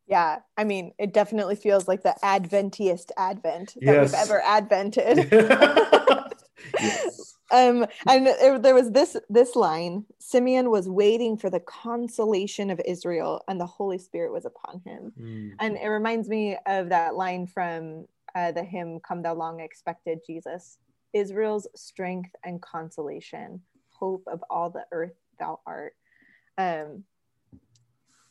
Yeah 0.07 0.39
i 0.57 0.63
mean 0.63 0.93
it 0.97 1.13
definitely 1.13 1.55
feels 1.55 1.87
like 1.87 2.03
the 2.03 2.15
adventiest 2.23 3.11
advent 3.17 3.73
that 3.75 3.83
yes. 3.83 4.11
we've 4.11 4.21
ever 4.21 4.41
advented. 4.45 5.29
Yes 6.79 7.12
um, 7.53 7.85
and 8.07 8.27
there 8.65 8.73
was 8.73 8.91
this 8.91 9.15
this 9.29 9.55
line: 9.55 10.05
Simeon 10.19 10.71
was 10.71 10.89
waiting 10.89 11.37
for 11.37 11.49
the 11.49 11.59
consolation 11.59 12.69
of 12.71 12.81
Israel, 12.85 13.43
and 13.47 13.61
the 13.61 13.65
Holy 13.65 13.99
Spirit 13.99 14.33
was 14.33 14.45
upon 14.45 14.81
him. 14.83 15.13
Mm. 15.19 15.51
And 15.59 15.77
it 15.77 15.87
reminds 15.87 16.27
me 16.27 16.57
of 16.65 16.89
that 16.89 17.15
line 17.15 17.45
from 17.45 18.07
uh, 18.33 18.51
the 18.51 18.63
hymn 18.63 18.99
"Come 18.99 19.21
Thou 19.21 19.35
Long 19.35 19.59
Expected 19.59 20.19
Jesus." 20.25 20.79
Israel's 21.13 21.67
strength 21.75 22.31
and 22.43 22.59
consolation, 22.59 23.61
hope 23.91 24.23
of 24.25 24.43
all 24.49 24.71
the 24.71 24.85
earth 24.91 25.13
thou 25.39 25.59
art. 25.67 25.93
Um, 26.57 27.03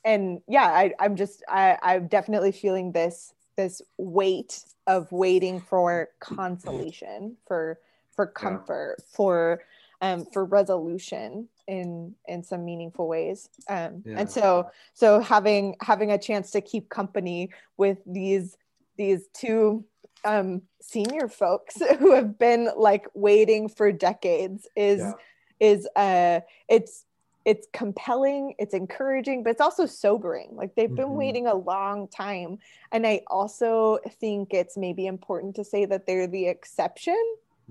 and 0.05 0.41
yeah, 0.49 0.67
I, 0.67 0.93
I'm 0.99 1.15
just 1.15 1.45
I, 1.49 1.79
I'm 1.81 2.09
definitely 2.09 2.51
feeling 2.51 2.91
this 2.91 3.33
this 3.57 3.83
weight 3.99 4.65
of 4.87 5.11
waiting 5.13 5.61
for 5.61 6.09
consolation 6.19 7.37
for 7.47 7.79
for 8.15 8.27
comfort, 8.27 8.97
yeah. 8.99 9.05
for 9.13 9.63
um, 10.01 10.27
for 10.33 10.45
resolution 10.45 11.49
in 11.69 12.15
in 12.27 12.43
some 12.43 12.65
meaningful 12.65 13.09
ways. 13.09 13.49
Um, 13.69 14.03
yeah. 14.05 14.19
And 14.19 14.31
so 14.31 14.71
so 14.95 15.21
having 15.21 15.77
having 15.81 16.11
a 16.11 16.19
chance 16.19 16.51
to 16.53 16.61
keep 16.61 16.89
company 16.89 17.51
with 17.77 17.99
these 18.07 18.57
these 18.97 19.27
two 19.33 19.85
um, 20.25 20.63
senior 20.81 21.29
folks 21.29 21.81
who 21.99 22.13
have 22.13 22.39
been 22.39 22.69
like 22.77 23.07
waiting 23.15 23.69
for 23.69 23.93
decades 23.93 24.69
is 24.77 25.01
yeah. 25.01 25.13
is 25.61 25.89
uh 25.97 26.41
it's 26.69 27.05
it's 27.45 27.67
compelling 27.73 28.55
it's 28.59 28.75
encouraging 28.75 29.43
but 29.43 29.51
it's 29.51 29.61
also 29.61 29.85
sobering 29.85 30.49
like 30.53 30.75
they've 30.77 30.95
been 30.95 31.07
mm-hmm. 31.07 31.17
waiting 31.17 31.47
a 31.49 31.55
long 31.55 32.07
time 32.07 32.59
and 32.93 33.05
i 33.05 33.21
also 33.27 33.99
think 34.21 34.55
it's 34.55 34.77
maybe 34.77 35.07
important 35.07 35.57
to 35.57 35.65
say 35.65 35.85
that 35.85 36.07
they're 36.07 36.29
the 36.29 36.47
exception 36.47 37.21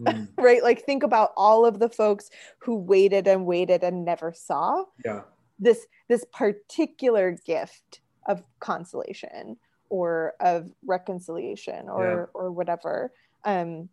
mm. 0.01 0.27
right? 0.38 0.63
Like 0.63 0.84
think 0.84 1.03
about 1.03 1.31
all 1.36 1.65
of 1.65 1.79
the 1.79 1.89
folks 1.89 2.29
who 2.60 2.75
waited 2.75 3.27
and 3.27 3.46
waited 3.46 3.84
and 3.84 4.05
never 4.05 4.34
saw. 4.34 4.86
Yeah. 5.05 5.22
This 5.60 5.86
this 6.08 6.25
particular 6.34 7.38
gift 7.46 8.01
of 8.27 8.43
consolation 8.60 9.58
or 9.89 10.34
of 10.39 10.72
reconciliation 10.86 11.89
or 11.89 12.05
yeah. 12.34 12.39
or 12.39 12.51
whatever. 12.51 13.12
Um 13.43 13.89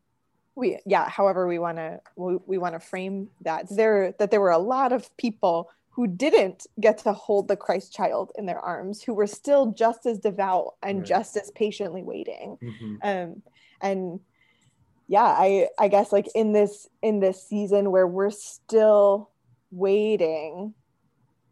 we 0.59 0.79
yeah 0.85 1.09
however 1.09 1.47
we 1.47 1.59
want 1.59 1.79
to 1.79 2.01
we, 2.17 2.37
we 2.47 2.59
want 2.59 2.75
to 2.75 2.81
frame 2.81 3.29
that 3.43 3.67
there 3.71 4.13
that 4.19 4.31
there 4.31 4.41
were 4.41 4.51
a 4.51 4.59
lot 4.59 4.93
of 4.93 5.17
people 5.17 5.71
who 5.91 6.07
didn't 6.07 6.67
get 6.81 6.99
to 6.99 7.13
hold 7.13 7.47
the 7.49 7.57
christ 7.57 7.93
child 7.93 8.33
in 8.37 8.45
their 8.45 8.59
arms 8.59 9.01
who 9.03 9.15
were 9.15 9.27
still 9.27 9.67
just 9.73 10.05
as 10.05 10.19
devout 10.19 10.75
and 10.83 10.99
Right. 10.99 11.07
just 11.07 11.37
as 11.37 11.51
patiently 11.53 12.03
waiting 12.03 12.59
Mhm. 12.61 12.99
um 13.03 13.43
and 13.81 14.21
yeah 15.09 15.25
i 15.25 15.67
i 15.79 15.89
guess 15.89 16.13
like 16.13 16.29
in 16.35 16.53
this 16.53 16.87
in 17.03 17.19
this 17.19 17.43
season 17.43 17.91
where 17.91 18.07
we're 18.07 18.31
still 18.31 19.31
waiting 19.71 20.75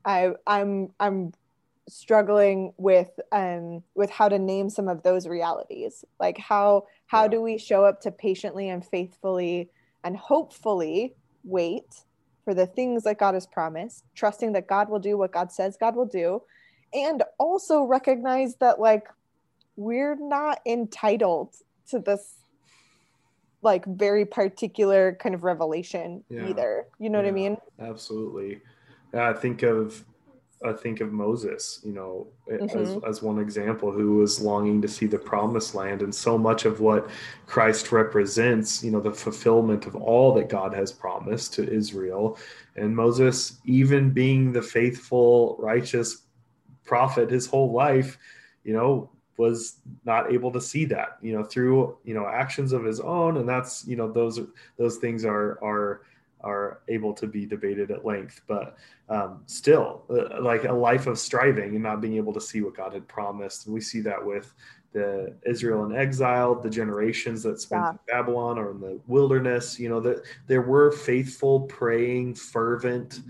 i 0.04 0.30
i'm 0.46 0.90
i'm 1.00 1.32
struggling 1.88 2.72
with 2.76 3.10
um 3.32 3.82
with 3.94 4.10
how 4.10 4.28
to 4.28 4.38
name 4.38 4.68
some 4.68 4.88
of 4.88 5.02
those 5.02 5.26
realities 5.26 6.04
like 6.20 6.36
how 6.38 6.84
how 7.06 7.22
Yeah. 7.22 7.28
do 7.28 7.42
we 7.42 7.58
show 7.58 7.84
up 7.84 8.00
to 8.02 8.10
patiently 8.10 8.68
and 8.68 8.84
faithfully 8.84 9.70
and 10.04 10.16
hopefully 10.16 11.14
wait 11.44 12.04
for 12.44 12.54
the 12.54 12.66
things 12.66 13.04
that 13.04 13.18
god 13.18 13.34
has 13.34 13.46
promised 13.46 14.04
trusting 14.14 14.52
that 14.52 14.66
god 14.66 14.88
will 14.88 14.98
do 14.98 15.16
what 15.16 15.32
god 15.32 15.52
says 15.52 15.76
god 15.78 15.94
will 15.96 16.06
do 16.06 16.42
and 16.92 17.22
also 17.38 17.82
recognize 17.82 18.56
that 18.56 18.80
like 18.80 19.06
we're 19.76 20.16
not 20.16 20.60
entitled 20.66 21.54
to 21.88 21.98
this 22.00 22.34
like 23.66 23.84
very 23.84 24.24
particular 24.24 25.18
kind 25.20 25.34
of 25.34 25.44
revelation 25.44 26.24
Yeah. 26.30 26.48
either 26.48 26.86
you 26.98 27.10
know 27.10 27.18
what 27.18 27.26
i 27.28 27.32
mean 27.32 27.58
Absolutely. 27.78 28.60
Yeah, 29.12 29.28
I 29.28 29.34
think 29.34 29.62
of 29.62 30.04
I 30.64 30.72
think 30.72 31.02
of 31.02 31.12
Moses, 31.12 31.80
you 31.84 31.92
know, 31.92 32.28
as, 32.50 32.96
Mhm. 32.96 33.06
as 33.06 33.22
one 33.22 33.38
example 33.38 33.92
who 33.92 34.14
was 34.16 34.40
longing 34.40 34.80
to 34.80 34.88
see 34.88 35.04
the 35.06 35.18
promised 35.18 35.74
land 35.74 36.00
and 36.00 36.14
so 36.14 36.38
much 36.38 36.64
of 36.64 36.80
what 36.80 37.10
Christ 37.44 37.92
represents, 37.92 38.82
you 38.82 38.90
know, 38.90 39.00
the 39.00 39.12
fulfillment 39.12 39.86
of 39.86 39.94
all 39.94 40.32
that 40.32 40.48
God 40.48 40.72
has 40.72 40.92
promised 40.92 41.52
to 41.54 41.70
Israel. 41.70 42.38
And 42.74 42.96
Moses, 42.96 43.60
even 43.66 44.10
being 44.22 44.50
the 44.50 44.62
faithful, 44.62 45.56
righteous 45.58 46.22
prophet 46.84 47.30
his 47.30 47.46
whole 47.46 47.72
life, 47.72 48.16
you 48.64 48.72
know, 48.72 49.10
was 49.38 49.78
not 50.04 50.32
able 50.32 50.50
to 50.52 50.60
see 50.60 50.84
that, 50.86 51.18
you 51.22 51.32
know, 51.32 51.44
through, 51.44 51.96
you 52.04 52.14
know, 52.14 52.26
actions 52.26 52.72
of 52.72 52.84
his 52.84 53.00
own. 53.00 53.36
And 53.38 53.48
that's, 53.48 53.86
you 53.86 53.96
know, 53.96 54.10
those 54.10 54.40
those 54.78 54.96
things 54.96 55.24
are 55.24 55.58
are 55.62 56.02
are 56.42 56.80
able 56.88 57.12
to 57.14 57.26
be 57.26 57.46
debated 57.46 57.90
at 57.90 58.04
length, 58.04 58.42
but 58.46 58.76
um, 59.08 59.42
still, 59.46 60.04
uh, 60.10 60.40
like 60.42 60.64
a 60.64 60.72
life 60.72 61.06
of 61.06 61.18
striving 61.18 61.74
and 61.74 61.82
not 61.82 62.00
being 62.00 62.16
able 62.16 62.32
to 62.32 62.40
see 62.40 62.60
what 62.60 62.76
God 62.76 62.92
had 62.92 63.08
promised. 63.08 63.66
And 63.66 63.74
we 63.74 63.80
see 63.80 64.00
that 64.02 64.24
with 64.24 64.52
the 64.92 65.34
Israel 65.44 65.84
in 65.86 65.96
exile, 65.96 66.54
the 66.54 66.70
generations 66.70 67.42
that 67.42 67.60
spent 67.60 67.82
Yeah. 67.82 67.90
in 67.90 67.98
Babylon 68.06 68.58
or 68.58 68.70
in 68.70 68.80
the 68.80 69.00
wilderness. 69.06 69.78
You 69.80 69.88
know 69.88 70.00
that 70.00 70.24
there 70.46 70.62
were 70.62 70.92
faithful, 70.92 71.60
praying, 71.60 72.34
fervent 72.34 73.22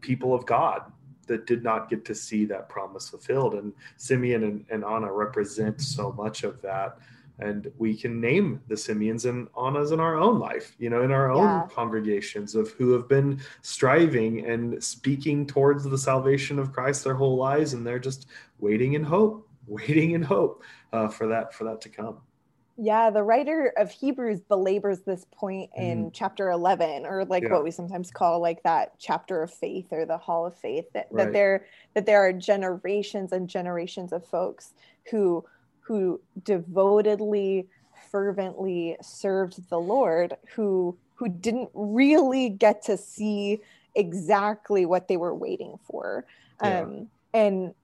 people 0.00 0.34
of 0.34 0.46
God 0.46 0.92
that 1.24 1.46
did 1.46 1.62
not 1.62 1.88
get 1.90 2.04
to 2.06 2.14
see 2.14 2.44
that 2.46 2.68
promise 2.68 3.08
fulfilled. 3.10 3.54
And 3.54 3.72
Simeon 3.96 4.44
and, 4.44 4.64
and 4.70 4.84
Anna 4.84 5.12
represent 5.12 5.80
so 5.80 6.12
much 6.12 6.44
of 6.44 6.60
that 6.62 6.98
and 7.40 7.70
we 7.78 7.96
can 7.96 8.20
name 8.20 8.62
the 8.68 8.76
Simeons 8.76 9.24
and 9.24 9.48
Annas 9.60 9.90
in 9.90 9.98
our 9.98 10.16
own 10.16 10.38
life, 10.38 10.74
you 10.78 10.88
know, 10.88 11.02
in 11.02 11.10
our 11.10 11.30
own 11.32 11.42
Yeah. 11.42 11.66
congregations 11.70 12.54
of 12.54 12.70
who 12.72 12.92
have 12.92 13.08
been 13.08 13.40
striving 13.62 14.46
and 14.46 14.82
speaking 14.82 15.46
towards 15.46 15.84
the 15.84 15.98
salvation 15.98 16.58
of 16.58 16.72
Christ 16.72 17.02
their 17.02 17.14
whole 17.14 17.36
lives, 17.36 17.72
and 17.74 17.84
they're 17.84 17.98
just 17.98 18.28
waiting 18.60 18.92
in 18.92 19.02
hope, 19.02 19.48
waiting 19.66 20.12
in 20.12 20.22
hope 20.22 20.62
uh, 20.92 21.08
for 21.08 21.26
that 21.26 21.52
for 21.52 21.64
that 21.64 21.80
to 21.80 21.88
come. 21.88 22.18
Yeah, 22.76 23.10
the 23.10 23.22
writer 23.22 23.72
of 23.76 23.90
Hebrews 23.90 24.40
belabors 24.40 25.00
this 25.02 25.24
point 25.32 25.70
in 25.76 26.10
chapter 26.12 26.50
11 26.50 27.06
or 27.06 27.24
like 27.24 27.44
Mm-hmm. 27.44 27.52
Yeah. 27.52 27.52
what 27.52 27.64
we 27.64 27.70
sometimes 27.70 28.10
call 28.10 28.40
like 28.40 28.62
that 28.64 28.98
chapter 28.98 29.42
of 29.42 29.52
faith 29.52 29.92
or 29.92 30.04
the 30.06 30.18
hall 30.18 30.44
of 30.46 30.56
faith 30.58 30.86
that, 30.92 31.06
Right. 31.10 31.26
that 31.26 31.32
there 31.32 31.66
that 31.94 32.06
there 32.06 32.20
are 32.26 32.32
generations 32.32 33.32
and 33.32 33.48
generations 33.48 34.12
of 34.12 34.26
folks 34.26 34.74
who 35.10 35.44
who 35.80 36.20
devotedly 36.42 37.68
fervently 38.10 38.96
served 39.02 39.68
the 39.70 39.78
Lord 39.80 40.36
who 40.56 40.98
who 41.14 41.28
didn't 41.28 41.70
really 41.74 42.48
get 42.48 42.82
to 42.82 42.96
see 42.96 43.60
exactly 43.94 44.84
what 44.84 45.06
they 45.06 45.16
were 45.16 45.34
waiting 45.34 45.76
for. 45.86 46.26
Yeah. 46.60 46.80
Um 46.80 47.08
and 47.34 47.74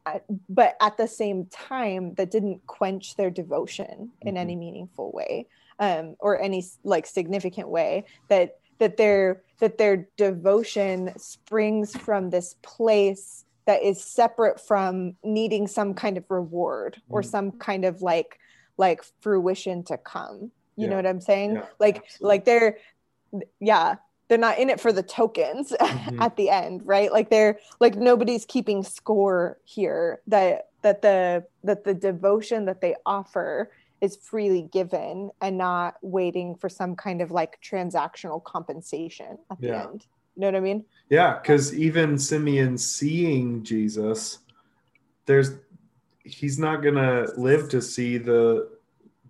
but 0.49 0.77
at 0.81 0.97
the 0.97 1.09
same 1.09 1.47
time 1.47 2.15
that 2.15 2.31
didn't 2.31 2.65
quench 2.67 3.17
their 3.17 3.31
devotion 3.31 4.13
in 4.23 4.35
Mhm. 4.35 4.39
any 4.39 4.57
meaningful 4.57 5.11
way 5.13 5.47
um, 5.81 6.15
or 6.21 6.41
any 6.41 6.65
like 6.85 7.07
significant 7.07 7.69
way 7.69 8.05
that 8.29 8.57
that 8.79 8.97
their 8.97 9.43
that 9.59 9.77
their 9.77 10.09
devotion 10.17 11.13
springs 11.19 11.95
from 11.97 12.31
this 12.31 12.55
place 12.63 13.45
that 13.67 13.83
is 13.83 14.03
separate 14.03 14.59
from 14.61 15.17
needing 15.23 15.67
some 15.67 15.93
kind 15.95 16.17
of 16.17 16.25
reward 16.31 16.97
or 17.11 17.21
Mm. 17.23 17.27
some 17.27 17.53
kind 17.53 17.85
of 17.85 18.01
like 18.01 18.39
like 18.79 19.03
fruition 19.21 19.83
to 19.85 19.99
come 19.99 20.51
you 20.77 20.89
know 20.89 20.97
what 20.97 21.07
i'm 21.07 21.21
saying 21.21 21.55
Yeah, 21.57 21.67
like 21.79 21.97
absolutely. 21.99 22.29
like 22.29 22.45
they're 22.47 22.79
yeah 23.61 23.97
they're 24.31 24.39
not 24.39 24.59
in 24.59 24.71
it 24.71 24.81
for 24.81 24.93
the 24.93 25.03
tokens 25.03 25.73
Mhm. 25.81 26.21
at 26.23 26.37
the 26.37 26.49
end 26.49 26.83
right 26.87 27.13
like 27.13 27.29
they're 27.29 27.59
like 27.81 27.97
nobody's 27.97 28.47
keeping 28.47 28.83
score 28.83 29.59
here 29.65 30.21
that 30.29 30.69
that 30.83 31.03
the 31.03 31.45
that 31.65 31.85
the 31.85 31.93
devotion 31.93 32.65
that 32.67 32.81
they 32.81 32.95
offer 33.05 33.71
is 34.01 34.17
freely 34.17 34.63
given 34.73 35.31
and 35.43 35.59
not 35.59 35.97
waiting 36.01 36.55
for 36.55 36.69
some 36.71 36.95
kind 36.97 37.21
of 37.21 37.31
like 37.33 37.59
transactional 37.61 38.43
compensation 38.43 39.37
at 39.51 39.61
the 39.61 39.67
Yeah. 39.67 39.83
end 39.89 40.07
you 40.37 40.41
know 40.43 40.47
what 40.47 40.55
i 40.57 40.61
mean 40.61 40.85
Yeah, 41.11 41.39
because 41.41 41.75
even 41.75 42.17
Simeon 42.17 42.79
seeing 42.79 43.65
Jesus, 43.65 44.39
there's 45.27 45.51
he's 46.23 46.57
not 46.57 46.77
gonna 46.85 47.27
live 47.37 47.69
to 47.71 47.83
see 47.83 48.17
the 48.17 48.69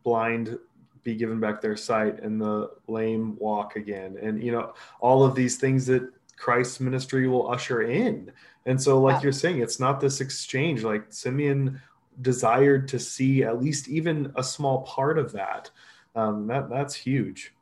blind 0.05 0.59
be 1.03 1.15
given 1.15 1.41
back 1.41 1.61
their 1.61 1.77
sight 1.77 2.21
and 2.23 2.41
the 2.41 2.71
lame 2.89 3.37
walk 3.39 3.77
again, 3.77 4.17
and 4.21 4.43
you 4.43 4.53
know 4.53 4.75
all 5.01 5.25
of 5.25 5.35
these 5.35 5.57
things 5.59 5.87
that 5.87 6.09
Christ's 6.37 6.81
ministry 6.81 7.29
will 7.29 7.51
usher 7.51 7.83
in. 7.83 8.33
And 8.67 8.81
so, 8.81 9.01
like 9.01 9.23
you're 9.23 9.33
saying, 9.33 9.61
it's 9.61 9.81
not 9.81 10.01
this 10.01 10.21
exchange. 10.21 10.83
Like 10.83 11.13
Simeon 11.13 11.81
desired 12.21 12.89
to 12.89 12.99
see 12.99 13.43
at 13.45 13.61
least 13.61 13.89
even 13.89 14.33
a 14.37 14.45
small 14.45 14.83
part 14.83 15.19
of 15.19 15.33
that. 15.33 15.71
Um, 16.15 16.47
that 16.49 16.69
that's 16.69 16.95
huge. 16.95 17.53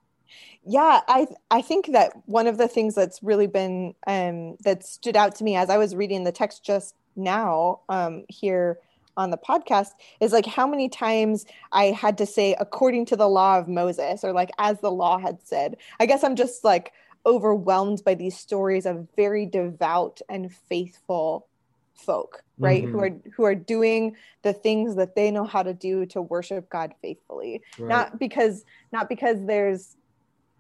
yeah 0.65 1.01
i 1.09 1.27
i 1.51 1.63
think 1.63 1.93
that 1.93 2.13
one 2.27 2.47
of 2.47 2.59
the 2.59 2.69
things 2.69 2.95
that's 2.95 3.23
really 3.23 3.47
been 3.47 3.95
um 4.07 4.57
that 4.65 4.85
stood 4.85 5.17
out 5.17 5.35
to 5.37 5.45
me 5.45 5.57
as 5.57 5.71
i 5.71 5.79
was 5.79 5.95
reading 5.95 6.25
the 6.25 6.33
text 6.33 6.65
just 6.65 6.95
now 7.17 7.81
um 7.89 8.25
here 8.29 8.79
on 9.19 9.31
the 9.31 9.37
podcast 9.37 9.91
is 10.21 10.33
like 10.33 10.47
how 10.47 10.67
many 10.67 10.89
times 10.89 11.45
i 11.73 11.87
had 11.87 12.17
to 12.17 12.25
say 12.25 12.55
according 12.61 13.05
to 13.05 13.17
the 13.17 13.29
law 13.29 13.59
of 13.59 13.69
moses 13.69 14.23
or 14.25 14.33
like 14.33 14.51
as 14.59 14.81
the 14.81 14.91
law 14.91 15.19
had 15.19 15.39
said 15.43 15.77
i 16.01 16.07
guess 16.07 16.23
i'm 16.25 16.37
just 16.37 16.63
like 16.65 16.93
overwhelmed 17.27 18.01
by 18.05 18.15
these 18.15 18.37
stories 18.39 18.87
of 18.87 19.07
very 19.17 19.45
devout 19.45 20.21
and 20.31 20.53
faithful 20.53 21.47
folk 21.95 22.43
right 22.59 22.85
who 22.85 22.97
Mhm. 22.99 23.03
are 23.27 23.31
who 23.35 23.43
are 23.45 23.55
doing 23.57 24.17
the 24.43 24.53
things 24.53 24.95
that 24.95 25.17
they 25.17 25.31
know 25.33 25.45
how 25.45 25.63
to 25.65 25.75
do 25.75 26.07
to 26.07 26.23
worship 26.23 26.71
god 26.71 26.95
faithfully 27.03 27.61
Right. 27.79 27.89
not 27.89 28.19
because 28.21 28.65
not 28.93 29.09
because 29.09 29.45
there's 29.45 29.97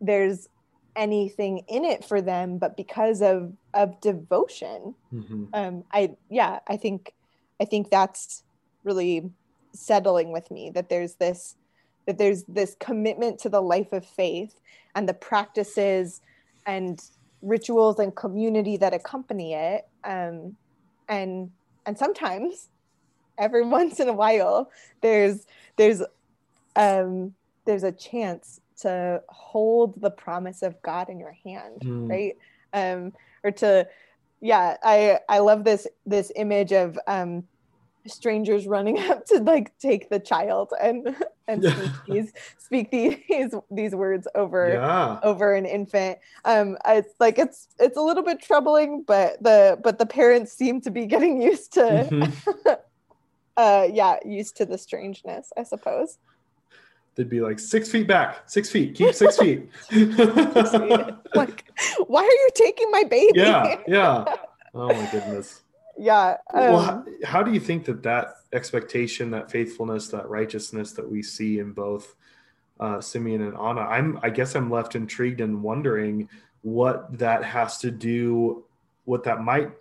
there's 0.00 0.48
anything 0.96 1.58
in 1.68 1.84
it 1.84 2.04
for 2.04 2.20
them 2.20 2.58
but 2.58 2.76
because 2.76 3.22
of 3.22 3.52
of 3.72 4.00
devotion 4.00 4.96
Mhm. 5.12 5.48
um 5.52 5.84
i 5.92 6.16
yeah 6.28 6.58
i 6.66 6.76
think 6.76 7.14
i 7.60 7.64
think 7.64 7.88
that's 7.90 8.42
really 8.84 9.30
settling 9.74 10.32
with 10.32 10.50
me 10.50 10.70
that 10.70 10.88
there's 10.88 11.14
this 11.14 11.56
that 12.06 12.16
there's 12.18 12.44
this 12.44 12.74
commitment 12.80 13.38
to 13.38 13.50
the 13.50 13.60
life 13.60 13.92
of 13.92 14.04
faith 14.04 14.58
and 14.94 15.08
the 15.08 15.14
practices 15.14 16.20
and 16.66 17.00
rituals 17.42 17.98
and 17.98 18.16
community 18.16 18.76
that 18.78 18.94
accompany 18.94 19.54
it 19.54 19.86
um 20.04 20.56
and 21.08 21.50
and 21.86 21.96
sometimes 21.98 22.68
every 23.36 23.64
once 23.78 24.00
in 24.00 24.08
a 24.08 24.12
while 24.12 24.70
there's 25.02 25.46
there's 25.76 26.02
um 26.76 27.32
there's 27.66 27.84
a 27.84 27.92
chance 27.92 28.60
to 28.80 29.20
hold 29.28 30.00
the 30.00 30.10
promise 30.10 30.62
of 30.62 30.80
god 30.82 31.08
in 31.08 31.18
your 31.18 31.36
hand 31.44 31.82
Mm. 31.84 32.08
right 32.08 32.36
um 32.72 33.12
or 33.44 33.50
to 33.50 33.86
yeah 34.40 34.76
i 34.82 35.18
i 35.28 35.38
love 35.38 35.64
this 35.64 35.86
this 36.06 36.32
image 36.36 36.72
of 36.72 36.98
um 37.06 37.44
strangers 38.10 38.66
running 38.66 38.98
up 39.10 39.24
to 39.26 39.38
like 39.40 39.76
take 39.78 40.08
the 40.10 40.18
child 40.20 40.72
and 40.80 41.14
and 41.46 41.62
Yeah. 41.62 41.70
speak 41.74 41.90
these 42.06 42.32
speak 42.58 42.90
these 42.90 43.54
these 43.70 43.94
words 43.94 44.26
over 44.34 44.74
Yeah. 44.74 45.20
over 45.22 45.54
an 45.54 45.66
infant 45.66 46.18
um 46.44 46.76
it's 46.86 47.14
like 47.20 47.38
it's 47.38 47.68
it's 47.78 47.96
a 47.96 48.02
little 48.02 48.22
bit 48.22 48.40
troubling 48.42 49.04
but 49.06 49.42
the 49.42 49.78
but 49.82 49.98
the 49.98 50.06
parents 50.06 50.52
seem 50.52 50.80
to 50.82 50.90
be 50.90 51.06
getting 51.06 51.40
used 51.50 51.72
to 51.74 51.80
Mhm. 52.10 52.32
uh 53.56 53.88
yeah 53.92 54.16
used 54.24 54.56
to 54.58 54.66
the 54.66 54.78
strangeness 54.78 55.50
i 55.56 55.62
suppose 55.62 56.18
they'd 57.16 57.28
be 57.28 57.40
like 57.40 57.58
six 57.58 57.90
feet 57.90 58.06
back, 58.06 58.48
six 58.48 58.70
feet, 58.70 58.94
keep 58.94 59.12
six 59.12 59.36
feet. 59.38 59.68
like, 61.34 61.64
why 62.06 62.22
are 62.22 62.24
you 62.24 62.48
taking 62.54 62.88
my 62.92 63.02
baby? 63.02 63.32
Yeah, 63.40 63.76
yeah. 63.88 64.24
Oh 64.72 64.94
my 64.94 65.10
goodness. 65.10 65.62
Yeah. 65.98 66.36
Um, 66.54 66.60
well, 66.60 66.80
how, 66.80 67.04
how, 67.24 67.42
do 67.42 67.52
you 67.52 67.60
think 67.60 67.84
that 67.86 68.02
that 68.04 68.36
expectation, 68.52 69.30
that 69.32 69.50
faithfulness, 69.50 70.08
that 70.08 70.28
righteousness 70.28 70.92
that 70.92 71.10
we 71.10 71.22
see 71.22 71.58
in 71.58 71.72
both 71.72 72.14
uh, 72.78 73.00
Simeon 73.00 73.42
and 73.42 73.56
Anna, 73.56 73.80
I'm, 73.80 74.18
I 74.22 74.30
guess, 74.30 74.54
I'm 74.54 74.70
left 74.70 74.94
intrigued 74.94 75.40
and 75.40 75.62
wondering 75.62 76.28
what 76.62 77.18
that 77.18 77.44
has 77.44 77.78
to 77.78 77.90
do, 77.90 78.64
what 79.04 79.24
that 79.24 79.42
might 79.42 79.72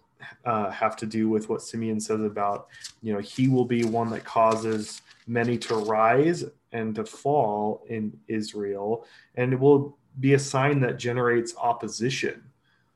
uh, 0.45 0.71
have 0.71 0.95
to 0.97 1.05
do 1.05 1.29
with 1.29 1.49
what 1.49 1.61
Simeon 1.61 1.99
says 1.99 2.21
about, 2.21 2.67
you 3.03 3.13
know, 3.13 3.19
he 3.19 3.47
will 3.47 3.65
be 3.65 3.83
one 3.83 4.09
that 4.09 4.23
causes 4.23 5.01
many 5.27 5.57
to 5.59 5.75
rise 5.75 6.45
and 6.71 6.95
to 6.95 7.05
fall 7.05 7.83
in 7.89 8.17
Israel, 8.27 9.05
and 9.35 9.53
it 9.53 9.59
will 9.59 9.97
be 10.19 10.33
a 10.33 10.39
sign 10.39 10.79
that 10.81 10.97
generates 10.97 11.55
opposition. 11.57 12.43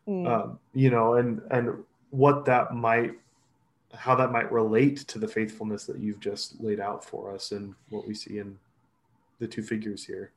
Mm. 0.07 0.27
Um, 0.27 0.59
you 0.73 0.89
know, 0.89 1.13
and 1.13 1.41
and 1.51 1.83
what 2.11 2.45
that 2.45 2.73
might, 2.73 3.13
how 3.93 4.15
that 4.15 4.31
might 4.31 4.51
relate 4.51 4.99
to 5.07 5.19
the 5.19 5.27
faithfulness 5.27 5.85
that 5.85 5.99
you've 5.99 6.19
just 6.19 6.61
laid 6.61 6.79
out 6.79 7.03
for 7.03 7.33
us, 7.33 7.51
and 7.51 7.73
what 7.89 8.07
we 8.07 8.13
see 8.13 8.37
in 8.37 8.57
the 9.39 9.47
two 9.47 9.63
figures 9.63 10.05
here. 10.05 10.31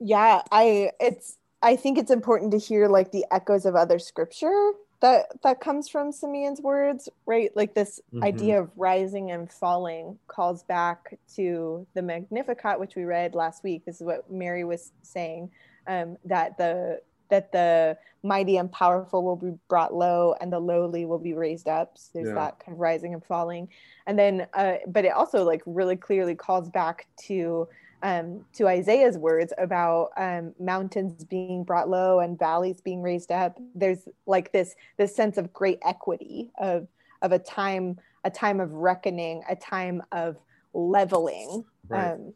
Yeah, 0.00 0.42
I 0.50 0.90
it's 0.98 1.36
I 1.62 1.76
think 1.76 1.98
it's 1.98 2.10
important 2.10 2.52
to 2.52 2.58
hear 2.58 2.88
like 2.88 3.12
the 3.12 3.26
echoes 3.30 3.66
of 3.66 3.76
other 3.76 3.98
scripture 3.98 4.72
that 5.00 5.42
that 5.42 5.60
comes 5.60 5.88
from 5.88 6.12
Simeon's 6.12 6.60
words, 6.60 7.08
right? 7.26 7.50
Like 7.54 7.74
this 7.74 8.00
mm-hmm. 8.12 8.24
idea 8.24 8.60
of 8.60 8.70
rising 8.76 9.30
and 9.30 9.50
falling 9.50 10.18
calls 10.26 10.62
back 10.62 11.18
to 11.36 11.86
the 11.94 12.02
Magnificat, 12.02 12.78
which 12.78 12.96
we 12.96 13.04
read 13.04 13.34
last 13.34 13.62
week. 13.64 13.84
This 13.84 13.96
is 13.96 14.02
what 14.02 14.30
Mary 14.30 14.64
was 14.64 14.92
saying, 15.02 15.50
um, 15.86 16.16
that 16.24 16.56
the 16.58 17.00
that 17.30 17.52
the 17.52 17.96
mighty 18.22 18.58
and 18.58 18.70
powerful 18.70 19.24
will 19.24 19.36
be 19.36 19.52
brought 19.68 19.94
low 19.94 20.34
and 20.40 20.52
the 20.52 20.58
lowly 20.58 21.06
will 21.06 21.18
be 21.18 21.32
raised 21.32 21.68
up. 21.68 21.96
So 21.96 22.10
there's 22.14 22.28
yeah. 22.28 22.34
that 22.34 22.58
kind 22.60 22.74
of 22.74 22.80
rising 22.80 23.14
and 23.14 23.24
falling, 23.24 23.68
and 24.06 24.18
then, 24.18 24.46
uh, 24.54 24.74
but 24.86 25.04
it 25.04 25.12
also 25.12 25.44
like 25.44 25.62
really 25.66 25.96
clearly 25.96 26.34
calls 26.34 26.68
back 26.68 27.06
to 27.24 27.68
um, 28.02 28.44
to 28.54 28.66
Isaiah's 28.66 29.18
words 29.18 29.52
about 29.58 30.10
um, 30.16 30.54
mountains 30.58 31.24
being 31.24 31.64
brought 31.64 31.88
low 31.88 32.20
and 32.20 32.38
valleys 32.38 32.80
being 32.80 33.02
raised 33.02 33.30
up. 33.30 33.58
There's 33.74 34.08
like 34.26 34.52
this 34.52 34.74
this 34.96 35.14
sense 35.14 35.36
of 35.36 35.52
great 35.52 35.78
equity 35.84 36.50
of 36.58 36.88
of 37.22 37.32
a 37.32 37.38
time 37.38 37.98
a 38.24 38.30
time 38.30 38.60
of 38.60 38.72
reckoning, 38.72 39.42
a 39.48 39.56
time 39.56 40.02
of 40.12 40.36
leveling. 40.74 41.64
Right. 41.88 42.12
Um, 42.12 42.34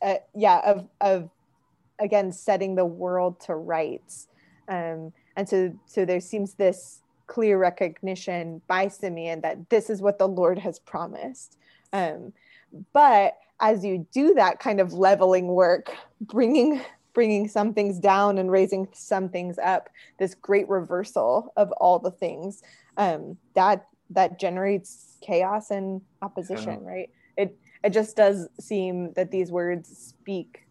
uh, 0.00 0.16
yeah, 0.34 0.60
of 0.64 0.88
of 1.00 1.30
again 1.98 2.32
setting 2.32 2.74
the 2.74 2.84
world 2.84 3.40
to 3.40 3.54
rights. 3.54 4.28
Um, 4.68 5.12
and 5.36 5.48
so 5.48 5.72
so 5.86 6.04
there 6.04 6.20
seems 6.20 6.54
this 6.54 7.02
clear 7.26 7.58
recognition 7.58 8.62
by 8.66 8.88
Simeon 8.88 9.42
that 9.42 9.68
this 9.70 9.90
is 9.90 10.00
what 10.00 10.18
the 10.18 10.28
Lord 10.28 10.58
has 10.58 10.78
promised. 10.78 11.58
Um, 11.92 12.32
but 12.92 13.38
as 13.60 13.84
you 13.84 14.06
do 14.12 14.34
that 14.34 14.60
kind 14.60 14.80
of 14.80 14.92
leveling 14.92 15.48
work 15.48 15.94
bringing 16.20 16.80
bringing 17.14 17.48
some 17.48 17.74
things 17.74 17.98
down 17.98 18.38
and 18.38 18.50
raising 18.50 18.86
some 18.92 19.28
things 19.28 19.58
up 19.58 19.88
this 20.18 20.34
great 20.34 20.68
reversal 20.68 21.52
of 21.56 21.72
all 21.72 21.98
the 21.98 22.10
things 22.10 22.62
um, 22.96 23.36
that 23.54 23.86
that 24.10 24.38
generates 24.38 25.16
chaos 25.20 25.70
and 25.70 26.00
opposition 26.22 26.80
yeah. 26.82 26.88
right 26.88 27.10
it 27.36 27.56
it 27.82 27.90
just 27.90 28.16
does 28.16 28.48
seem 28.60 29.12
that 29.14 29.30
these 29.30 29.50
words 29.50 29.88
speak 29.88 30.67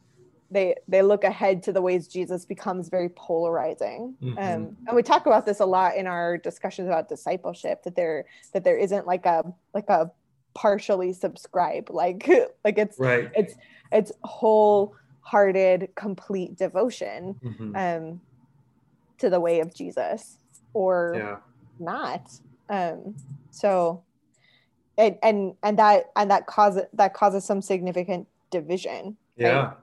they 0.49 0.75
they 0.87 1.01
look 1.01 1.23
ahead 1.23 1.61
to 1.63 1.71
the 1.71 1.81
ways 1.81 2.07
jesus 2.07 2.45
becomes 2.45 2.89
very 2.89 3.09
polarizing 3.09 4.15
mm-hmm. 4.21 4.37
um, 4.37 4.77
and 4.87 4.95
we 4.95 5.03
talk 5.03 5.25
about 5.25 5.45
this 5.45 5.59
a 5.59 5.65
lot 5.65 5.95
in 5.95 6.07
our 6.07 6.37
discussions 6.37 6.87
about 6.87 7.09
discipleship 7.09 7.83
that 7.83 7.95
there 7.95 8.25
that 8.53 8.63
there 8.63 8.77
isn't 8.77 9.05
like 9.05 9.25
a 9.25 9.43
like 9.73 9.89
a 9.89 10.09
partially 10.53 11.13
subscribe 11.13 11.89
like 11.89 12.27
like 12.63 12.77
it's 12.77 12.97
right 12.99 13.29
it's 13.35 13.55
it's 13.91 14.11
wholehearted 14.23 15.89
complete 15.95 16.57
devotion 16.57 17.35
mm-hmm. 17.43 17.75
um 17.75 18.21
to 19.17 19.29
the 19.29 19.39
way 19.39 19.59
of 19.59 19.73
jesus 19.73 20.37
or 20.73 21.13
yeah. 21.15 21.37
not 21.79 22.31
um 22.69 23.15
so 23.51 24.01
and 24.97 25.17
and 25.21 25.53
and 25.63 25.77
that 25.77 26.05
and 26.15 26.31
that 26.31 26.47
causes 26.47 26.83
that 26.93 27.13
causes 27.13 27.43
some 27.43 27.61
significant 27.61 28.27
division 28.49 29.15
yeah 29.35 29.65
right? 29.65 29.77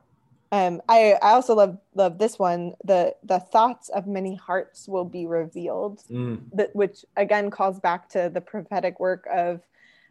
Um 0.54 0.80
i 0.88 1.14
i 1.22 1.30
also 1.30 1.54
love 1.54 1.78
love 1.94 2.18
this 2.18 2.38
one 2.38 2.72
the 2.84 3.14
the 3.24 3.40
thoughts 3.40 3.88
of 3.90 4.06
many 4.06 4.34
hearts 4.34 4.86
will 4.88 5.04
be 5.04 5.26
revealed 5.26 6.02
mm. 6.10 6.38
that 6.52 6.74
which 6.74 7.04
again 7.16 7.50
calls 7.50 7.78
back 7.80 8.08
to 8.08 8.30
the 8.32 8.40
prophetic 8.40 8.98
work 9.00 9.26
of 9.32 9.60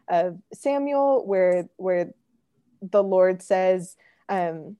of 0.08 0.38
Samuel, 0.52 1.26
where 1.26 1.68
where 1.76 2.12
the 2.82 3.02
Lord 3.02 3.42
says 3.42 3.96
um, 4.28 4.76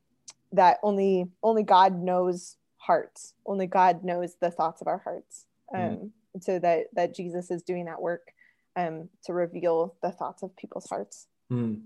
that 0.52 0.78
only 0.82 1.26
only 1.42 1.62
God 1.62 2.00
knows 2.00 2.56
hearts, 2.76 3.34
only 3.46 3.66
God 3.66 4.04
knows 4.04 4.36
the 4.40 4.50
thoughts 4.50 4.80
of 4.80 4.88
our 4.88 4.98
hearts. 4.98 5.46
Um, 5.74 5.80
mm. 5.80 6.10
So 6.40 6.58
that 6.58 6.86
that 6.94 7.14
Jesus 7.14 7.50
is 7.50 7.62
doing 7.62 7.86
that 7.86 8.02
work 8.02 8.32
um, 8.76 9.08
to 9.24 9.32
reveal 9.32 9.94
the 10.02 10.10
thoughts 10.10 10.42
of 10.42 10.56
people's 10.56 10.88
hearts. 10.88 11.26
Mm. 11.50 11.82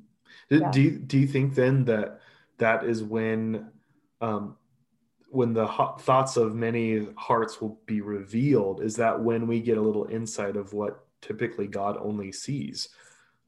Do, 0.50 0.58
yeah. 0.58 0.70
do 0.70 0.80
you, 0.82 0.90
do 0.98 1.18
you 1.18 1.26
think 1.26 1.54
then 1.54 1.84
that 1.86 2.20
that 2.58 2.84
is 2.84 3.02
when 3.02 3.70
um, 4.20 4.56
when 5.30 5.52
the 5.52 5.66
thoughts 6.00 6.36
of 6.36 6.54
many 6.54 7.06
hearts 7.16 7.60
will 7.60 7.80
be 7.86 8.00
revealed? 8.00 8.82
Is 8.82 8.96
that 8.96 9.20
when 9.20 9.46
we 9.46 9.60
get 9.60 9.78
a 9.78 9.82
little 9.82 10.06
insight 10.06 10.56
of 10.56 10.72
what 10.72 11.04
typically 11.20 11.66
God 11.66 11.96
only 12.00 12.32
sees? 12.32 12.88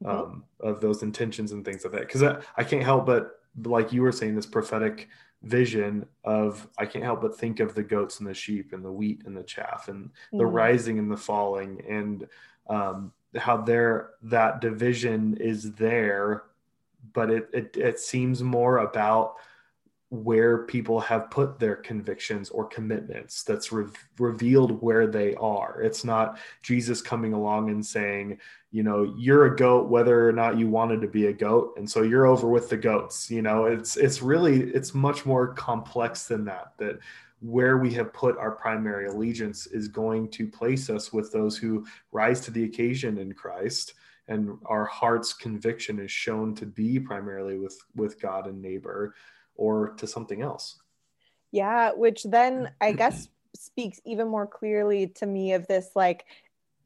Mm-hmm. 0.03 0.17
um, 0.17 0.43
of 0.59 0.81
those 0.81 1.03
intentions 1.03 1.51
and 1.51 1.63
things 1.63 1.83
like 1.83 1.93
that. 1.93 2.07
Because 2.07 2.23
I, 2.23 2.37
I 2.57 2.63
can't 2.63 2.83
help 2.83 3.05
but, 3.05 3.39
like 3.65 3.93
you 3.93 4.01
were 4.01 4.11
saying, 4.11 4.35
this 4.35 4.47
prophetic 4.47 5.09
vision 5.43 6.05
of 6.23 6.67
I 6.77 6.85
can't 6.85 7.03
help 7.03 7.21
but 7.21 7.37
think 7.37 7.59
of 7.59 7.75
the 7.75 7.83
goats 7.83 8.19
and 8.19 8.27
the 8.27 8.33
sheep 8.33 8.73
and 8.73 8.83
the 8.83 8.91
wheat 8.91 9.23
and 9.25 9.35
the 9.35 9.43
chaff 9.43 9.89
and 9.89 10.05
mm-hmm. 10.05 10.37
the 10.37 10.45
rising 10.45 10.99
and 10.99 11.11
the 11.11 11.17
falling 11.17 11.83
and 11.87 12.27
um, 12.67 13.11
how 13.35 13.57
there 13.57 14.11
that 14.23 14.61
division 14.61 15.37
is 15.37 15.73
there, 15.73 16.43
but 17.13 17.29
it, 17.29 17.49
it 17.53 17.77
it 17.77 17.99
seems 17.99 18.43
more 18.43 18.79
about 18.79 19.35
where 20.09 20.65
people 20.65 20.99
have 20.99 21.31
put 21.31 21.57
their 21.57 21.77
convictions 21.77 22.49
or 22.49 22.65
commitments 22.65 23.43
that's 23.43 23.71
re- 23.71 23.85
revealed 24.19 24.81
where 24.81 25.07
they 25.07 25.33
are. 25.35 25.81
It's 25.81 26.03
not 26.03 26.37
jesus 26.61 27.01
coming 27.01 27.33
along 27.33 27.69
and 27.69 27.85
saying 27.85 28.37
you 28.71 28.83
know 28.83 29.15
you're 29.17 29.45
a 29.45 29.55
goat 29.55 29.89
whether 29.89 30.27
or 30.27 30.33
not 30.33 30.57
you 30.57 30.67
wanted 30.67 31.01
to 31.01 31.07
be 31.07 31.27
a 31.27 31.33
goat 31.33 31.75
and 31.77 31.89
so 31.89 32.01
you're 32.01 32.27
over 32.27 32.49
with 32.49 32.69
the 32.69 32.77
goats. 32.77 33.31
You 33.31 33.41
know 33.41 33.65
it's 33.65 33.95
it's 33.95 34.21
really 34.21 34.71
it's 34.71 34.93
much 34.93 35.25
more 35.25 35.53
complex 35.53 36.27
than 36.27 36.45
that 36.45 36.73
that 36.77 36.99
where 37.41 37.77
we 37.77 37.91
have 37.93 38.13
put 38.13 38.37
our 38.37 38.51
primary 38.51 39.07
allegiance 39.07 39.65
is 39.67 39.87
going 39.87 40.29
to 40.29 40.47
place 40.47 40.89
us 40.89 41.11
with 41.11 41.31
those 41.31 41.57
who 41.57 41.85
rise 42.11 42.39
to 42.41 42.51
the 42.51 42.63
occasion 42.65 43.17
in 43.17 43.33
christ 43.33 43.95
and 44.31 44.57
our 44.65 44.85
heart's 44.85 45.33
conviction 45.33 45.99
is 45.99 46.09
shown 46.09 46.55
to 46.55 46.65
be 46.65 46.99
primarily 46.99 47.59
with 47.59 47.77
with 47.95 48.19
god 48.19 48.47
and 48.47 48.61
neighbor 48.61 49.13
or 49.55 49.89
to 49.97 50.07
something 50.07 50.41
else. 50.41 50.77
Yeah, 51.51 51.91
which 51.91 52.23
then 52.23 52.71
I 52.81 52.93
guess 52.93 53.27
speaks 53.53 53.99
even 54.05 54.29
more 54.29 54.47
clearly 54.47 55.07
to 55.07 55.25
me 55.25 55.53
of 55.53 55.67
this 55.67 55.89
like 55.95 56.25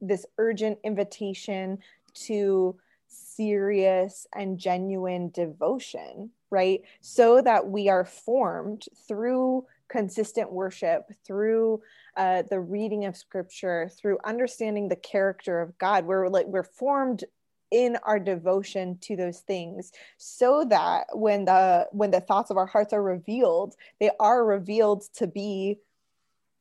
this 0.00 0.26
urgent 0.38 0.78
invitation 0.84 1.78
to 2.26 2.76
serious 3.06 4.26
and 4.34 4.58
genuine 4.58 5.30
devotion, 5.30 6.30
right? 6.50 6.82
So 7.00 7.40
that 7.40 7.68
we 7.68 7.88
are 7.88 8.04
formed 8.04 8.84
through 9.06 9.66
consistent 9.88 10.50
worship, 10.50 11.10
through 11.24 11.80
uh, 12.16 12.42
the 12.50 12.60
reading 12.60 13.04
of 13.04 13.16
scripture, 13.16 13.88
through 13.96 14.18
understanding 14.24 14.88
the 14.88 14.96
character 14.96 15.60
of 15.60 15.78
God. 15.78 16.04
We're 16.06 16.28
like 16.28 16.46
we're 16.46 16.64
formed 16.64 17.24
in 17.70 17.96
our 18.04 18.18
devotion 18.18 18.98
to 19.00 19.16
those 19.16 19.40
things 19.40 19.92
so 20.18 20.64
that 20.64 21.06
when 21.12 21.44
the 21.44 21.86
when 21.90 22.10
the 22.10 22.20
thoughts 22.20 22.50
of 22.50 22.56
our 22.56 22.66
hearts 22.66 22.92
are 22.92 23.02
revealed 23.02 23.74
they 23.98 24.10
are 24.20 24.44
revealed 24.44 25.02
to 25.14 25.26
be 25.26 25.76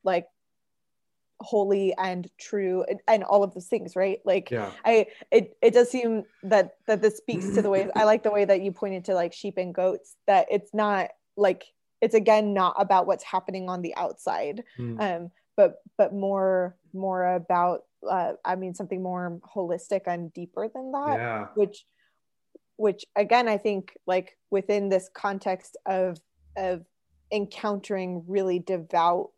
like 0.03 0.25
holy 1.41 1.93
and 1.97 2.29
true 2.39 2.83
and, 2.89 3.01
and 3.07 3.23
all 3.23 3.43
of 3.43 3.53
those 3.53 3.67
things 3.67 3.95
right 3.95 4.19
like 4.25 4.49
yeah. 4.49 4.71
i 4.83 5.05
it, 5.31 5.55
it 5.61 5.73
does 5.73 5.91
seem 5.91 6.23
that 6.43 6.75
that 6.87 7.01
this 7.01 7.17
speaks 7.17 7.53
to 7.53 7.61
the 7.61 7.69
way 7.69 7.87
i 7.95 8.03
like 8.03 8.23
the 8.23 8.31
way 8.31 8.45
that 8.45 8.61
you 8.61 8.71
pointed 8.71 9.05
to 9.05 9.13
like 9.13 9.33
sheep 9.33 9.57
and 9.57 9.75
goats 9.75 10.15
that 10.27 10.47
it's 10.49 10.73
not 10.73 11.09
like 11.37 11.65
it's 12.01 12.15
again 12.15 12.53
not 12.53 12.73
about 12.79 13.05
what's 13.05 13.23
happening 13.23 13.69
on 13.69 13.81
the 13.81 13.93
outside 13.95 14.63
mm. 14.79 14.99
um 14.99 15.29
but 15.57 15.81
but 15.97 16.13
more 16.13 16.75
more 16.93 17.35
about 17.35 17.81
uh, 18.09 18.33
I 18.43 18.55
mean, 18.55 18.75
something 18.75 19.01
more 19.01 19.39
holistic 19.55 20.01
and 20.05 20.31
deeper 20.31 20.69
than 20.73 20.91
that, 20.91 21.17
yeah. 21.17 21.45
which 21.55 21.85
which 22.77 23.05
again 23.15 23.47
i 23.47 23.57
think 23.57 23.97
like 24.05 24.37
within 24.51 24.89
this 24.89 25.09
context 25.13 25.77
of 25.85 26.17
of 26.57 26.85
encountering 27.31 28.23
really 28.27 28.59
devout 28.59 29.31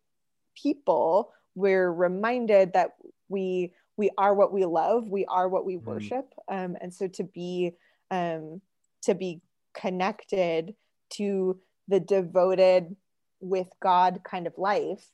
people 0.60 1.32
we're 1.54 1.90
reminded 1.90 2.72
that 2.72 2.92
we 3.28 3.72
we 3.96 4.10
are 4.18 4.34
what 4.34 4.52
we 4.52 4.64
love 4.64 5.08
we 5.08 5.24
are 5.26 5.48
what 5.48 5.64
we 5.64 5.76
mm. 5.76 5.84
worship 5.84 6.32
um, 6.48 6.76
and 6.80 6.92
so 6.92 7.06
to 7.08 7.24
be 7.24 7.72
um, 8.10 8.60
to 9.02 9.14
be 9.14 9.40
connected 9.74 10.74
to 11.10 11.58
the 11.88 12.00
devoted 12.00 12.96
with 13.40 13.68
god 13.80 14.20
kind 14.24 14.46
of 14.46 14.58
life 14.58 15.10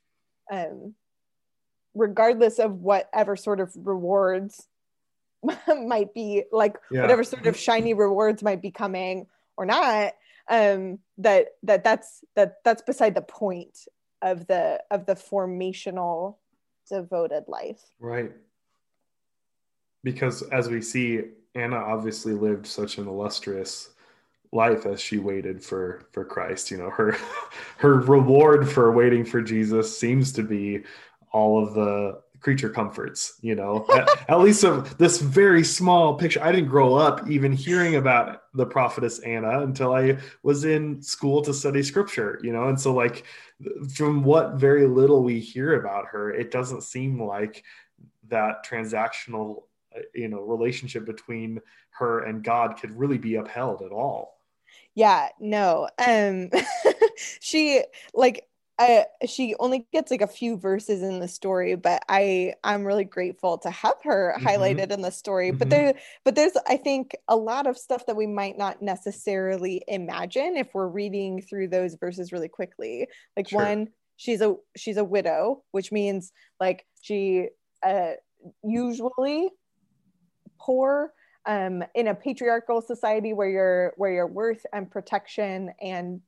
um, 0.50 0.94
regardless 1.94 2.58
of 2.58 2.80
whatever 2.80 3.36
sort 3.36 3.60
of 3.60 3.72
rewards 3.76 4.66
might 5.86 6.12
be 6.14 6.44
like 6.52 6.76
yeah. 6.90 7.02
whatever 7.02 7.24
sort 7.24 7.46
of 7.46 7.56
shiny 7.56 7.94
rewards 7.94 8.42
might 8.42 8.62
be 8.62 8.70
coming 8.70 9.26
or 9.56 9.66
not 9.66 10.12
um 10.48 10.98
that 11.18 11.48
that 11.62 11.84
that's 11.84 12.22
that 12.34 12.56
that's 12.64 12.82
beside 12.82 13.14
the 13.14 13.22
point 13.22 13.86
of 14.22 14.46
the 14.46 14.80
of 14.90 15.06
the 15.06 15.14
formational 15.14 16.36
devoted 16.88 17.44
life 17.46 17.80
right 17.98 18.32
because 20.02 20.42
as 20.50 20.68
we 20.68 20.82
see 20.82 21.20
anna 21.54 21.76
obviously 21.76 22.32
lived 22.32 22.66
such 22.66 22.98
an 22.98 23.06
illustrious 23.06 23.90
life 24.54 24.86
as 24.86 25.00
she 25.00 25.18
waited 25.18 25.62
for 25.62 26.06
for 26.12 26.24
christ 26.24 26.70
you 26.70 26.76
know 26.76 26.90
her 26.90 27.16
her 27.78 27.98
reward 28.00 28.70
for 28.70 28.92
waiting 28.92 29.24
for 29.24 29.42
jesus 29.42 29.98
seems 29.98 30.32
to 30.32 30.42
be 30.42 30.80
all 31.32 31.62
of 31.62 31.74
the 31.74 32.20
creature 32.40 32.68
comforts 32.68 33.38
you 33.40 33.54
know? 33.54 33.86
At, 33.94 34.30
at, 34.30 34.40
least 34.40 34.64
of 34.64 34.98
this 34.98 35.18
very 35.18 35.64
small 35.64 36.14
picture. 36.14 36.42
I 36.42 36.52
didn't 36.52 36.68
grow 36.68 36.94
up 36.94 37.26
even 37.28 37.52
hearing 37.52 37.96
about 37.96 38.42
the 38.52 38.66
prophetess 38.66 39.18
anna 39.20 39.62
until 39.62 39.94
i 39.94 40.18
was 40.42 40.64
in 40.64 41.02
school 41.02 41.40
to 41.42 41.54
study 41.54 41.82
scripture 41.82 42.38
you 42.42 42.52
know? 42.52 42.68
And 42.68 42.78
so 42.78 42.92
like 42.94 43.24
from 43.94 44.22
what 44.22 44.54
very 44.54 44.86
little 44.86 45.22
we 45.24 45.40
hear 45.40 45.80
about 45.80 46.06
her 46.06 46.32
it 46.32 46.50
doesn't 46.50 46.82
seem 46.82 47.20
like 47.20 47.64
that 48.28 48.64
transactional 48.64 49.62
uh, 49.96 50.00
you 50.14 50.28
know 50.28 50.40
relationship 50.40 51.06
between 51.06 51.60
her 51.90 52.24
and 52.24 52.44
god 52.44 52.76
could 52.78 52.96
really 52.96 53.18
be 53.18 53.36
upheld 53.36 53.80
at 53.82 53.92
all 53.92 54.33
yeah 54.94 55.28
no 55.40 55.88
um 56.04 56.50
she 57.40 57.82
like 58.14 58.46
I, 58.78 59.06
she 59.26 59.54
only 59.60 59.86
gets 59.92 60.10
like 60.10 60.20
a 60.20 60.26
few 60.26 60.56
verses 60.56 61.02
in 61.02 61.20
the 61.20 61.28
story, 61.28 61.76
but 61.76 62.02
I 62.08 62.54
I'm 62.64 62.84
really 62.84 63.04
grateful 63.04 63.56
to 63.58 63.70
have 63.70 63.94
her 64.02 64.34
mm-hmm. 64.36 64.46
highlighted 64.46 64.90
in 64.90 65.00
the 65.00 65.12
story. 65.12 65.50
Mm-hmm. 65.50 65.58
But 65.58 65.70
there 65.70 65.94
but 66.24 66.34
there's 66.34 66.56
I 66.66 66.76
think 66.76 67.16
a 67.28 67.36
lot 67.36 67.68
of 67.68 67.78
stuff 67.78 68.06
that 68.06 68.16
we 68.16 68.26
might 68.26 68.58
not 68.58 68.82
necessarily 68.82 69.84
imagine 69.86 70.56
if 70.56 70.74
we're 70.74 70.88
reading 70.88 71.40
through 71.40 71.68
those 71.68 71.94
verses 71.94 72.32
really 72.32 72.48
quickly. 72.48 73.06
Like 73.36 73.48
sure. 73.48 73.60
one, 73.60 73.88
she's 74.16 74.40
a 74.40 74.56
she's 74.76 74.96
a 74.96 75.04
widow, 75.04 75.62
which 75.70 75.92
means 75.92 76.32
like 76.58 76.84
she 77.00 77.50
uh 77.84 78.12
usually 78.64 79.50
poor 80.58 81.12
um 81.46 81.82
in 81.94 82.08
a 82.08 82.14
patriarchal 82.14 82.80
society 82.80 83.32
where 83.32 83.48
your 83.48 83.92
where 83.96 84.12
your 84.12 84.26
worth 84.26 84.64
and 84.72 84.90
protection 84.90 85.72
and 85.80 86.20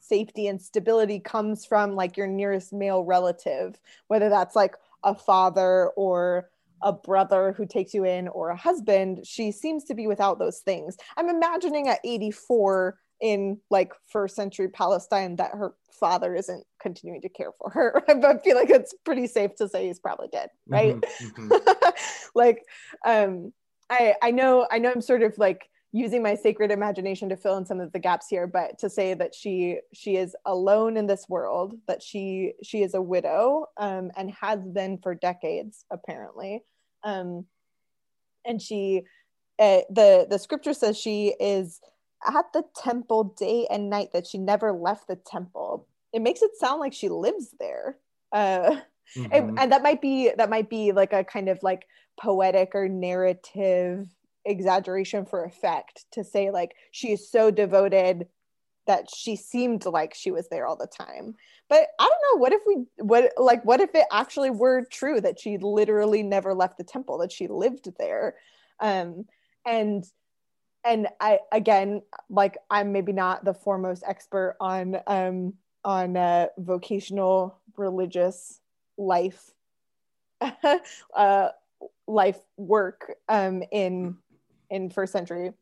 safety 0.00 0.48
and 0.48 0.60
stability 0.60 1.20
comes 1.20 1.64
from 1.64 1.94
like 1.94 2.16
your 2.16 2.26
nearest 2.26 2.72
male 2.72 3.04
relative, 3.04 3.78
whether 4.08 4.28
that's 4.28 4.56
like 4.56 4.74
a 5.04 5.14
father 5.14 5.88
or 5.96 6.50
a 6.82 6.92
brother 6.92 7.52
who 7.56 7.66
takes 7.66 7.92
you 7.92 8.04
in 8.04 8.28
or 8.28 8.50
a 8.50 8.56
husband. 8.56 9.26
She 9.26 9.52
seems 9.52 9.84
to 9.84 9.94
be 9.94 10.06
without 10.06 10.38
those 10.38 10.60
things. 10.60 10.96
I'm 11.16 11.28
imagining 11.28 11.88
at 11.88 12.00
84 12.04 12.98
in 13.20 13.58
like 13.70 13.92
first 14.08 14.34
century 14.34 14.68
Palestine 14.68 15.36
that 15.36 15.50
her 15.52 15.74
father 15.92 16.34
isn't 16.34 16.64
continuing 16.80 17.20
to 17.20 17.28
care 17.28 17.52
for 17.58 17.68
her. 17.70 18.02
I 18.08 18.38
feel 18.38 18.56
like 18.56 18.70
it's 18.70 18.94
pretty 19.04 19.26
safe 19.26 19.54
to 19.56 19.68
say 19.68 19.86
he's 19.86 20.00
probably 20.00 20.28
dead, 20.32 20.48
right? 20.66 20.96
Mm-hmm, 20.96 21.52
mm-hmm. 21.52 21.90
like 22.34 22.64
um 23.04 23.52
I 23.90 24.14
I 24.22 24.30
know 24.30 24.66
I 24.70 24.78
know 24.78 24.90
I'm 24.90 25.00
sort 25.00 25.22
of 25.22 25.36
like 25.38 25.68
using 25.92 26.22
my 26.22 26.36
sacred 26.36 26.70
imagination 26.70 27.28
to 27.28 27.36
fill 27.36 27.56
in 27.56 27.66
some 27.66 27.80
of 27.80 27.92
the 27.92 27.98
gaps 27.98 28.28
here 28.28 28.46
but 28.46 28.78
to 28.78 28.88
say 28.88 29.12
that 29.14 29.34
she 29.34 29.80
she 29.92 30.16
is 30.16 30.36
alone 30.46 30.96
in 30.96 31.06
this 31.06 31.28
world 31.28 31.74
that 31.88 32.00
she 32.02 32.52
she 32.62 32.82
is 32.82 32.94
a 32.94 33.02
widow 33.02 33.66
um, 33.76 34.10
and 34.16 34.30
has 34.40 34.60
been 34.60 34.98
for 34.98 35.14
decades 35.14 35.84
apparently 35.90 36.62
um, 37.02 37.44
and 38.44 38.62
she 38.62 39.02
uh, 39.58 39.80
the 39.90 40.26
the 40.30 40.38
scripture 40.38 40.72
says 40.72 40.96
she 40.96 41.34
is 41.40 41.80
at 42.26 42.52
the 42.52 42.64
temple 42.76 43.34
day 43.38 43.66
and 43.70 43.90
night 43.90 44.12
that 44.12 44.26
she 44.26 44.38
never 44.38 44.72
left 44.72 45.08
the 45.08 45.16
temple. 45.16 45.86
It 46.12 46.22
makes 46.22 46.42
it 46.42 46.56
sound 46.58 46.80
like 46.80 46.92
she 46.92 47.08
lives 47.08 47.54
there 47.58 47.98
uh, 48.32 48.76
mm-hmm. 49.16 49.32
and, 49.32 49.58
and 49.58 49.72
that 49.72 49.82
might 49.82 50.00
be 50.00 50.30
that 50.36 50.50
might 50.50 50.70
be 50.70 50.92
like 50.92 51.12
a 51.12 51.24
kind 51.24 51.48
of 51.48 51.62
like 51.62 51.86
poetic 52.20 52.74
or 52.74 52.88
narrative 52.88 54.06
exaggeration 54.44 55.24
for 55.24 55.44
effect 55.44 56.04
to 56.12 56.24
say 56.24 56.50
like 56.50 56.74
she 56.92 57.12
is 57.12 57.30
so 57.30 57.50
devoted 57.50 58.26
that 58.86 59.08
she 59.14 59.36
seemed 59.36 59.84
like 59.84 60.14
she 60.14 60.30
was 60.30 60.48
there 60.48 60.66
all 60.66 60.76
the 60.76 60.86
time 60.86 61.34
but 61.68 61.88
i 61.98 62.08
don't 62.08 62.22
know 62.32 62.40
what 62.40 62.52
if 62.52 62.62
we 62.66 62.84
what 62.98 63.32
like 63.36 63.62
what 63.64 63.80
if 63.80 63.94
it 63.94 64.06
actually 64.10 64.50
were 64.50 64.84
true 64.90 65.20
that 65.20 65.38
she 65.38 65.58
literally 65.58 66.22
never 66.22 66.54
left 66.54 66.78
the 66.78 66.84
temple 66.84 67.18
that 67.18 67.30
she 67.30 67.48
lived 67.48 67.88
there 67.98 68.34
um 68.80 69.26
and 69.66 70.04
and 70.84 71.08
i 71.20 71.38
again 71.52 72.00
like 72.30 72.56
i'm 72.70 72.92
maybe 72.92 73.12
not 73.12 73.44
the 73.44 73.54
foremost 73.54 74.02
expert 74.06 74.56
on 74.60 74.96
um 75.06 75.52
on 75.84 76.16
uh 76.16 76.46
vocational 76.58 77.60
religious 77.76 78.59
life 79.00 79.50
uh 81.16 81.48
life 82.06 82.38
work 82.56 83.16
um 83.28 83.62
in 83.72 84.16
in 84.70 84.90
first 84.90 85.12
century 85.12 85.52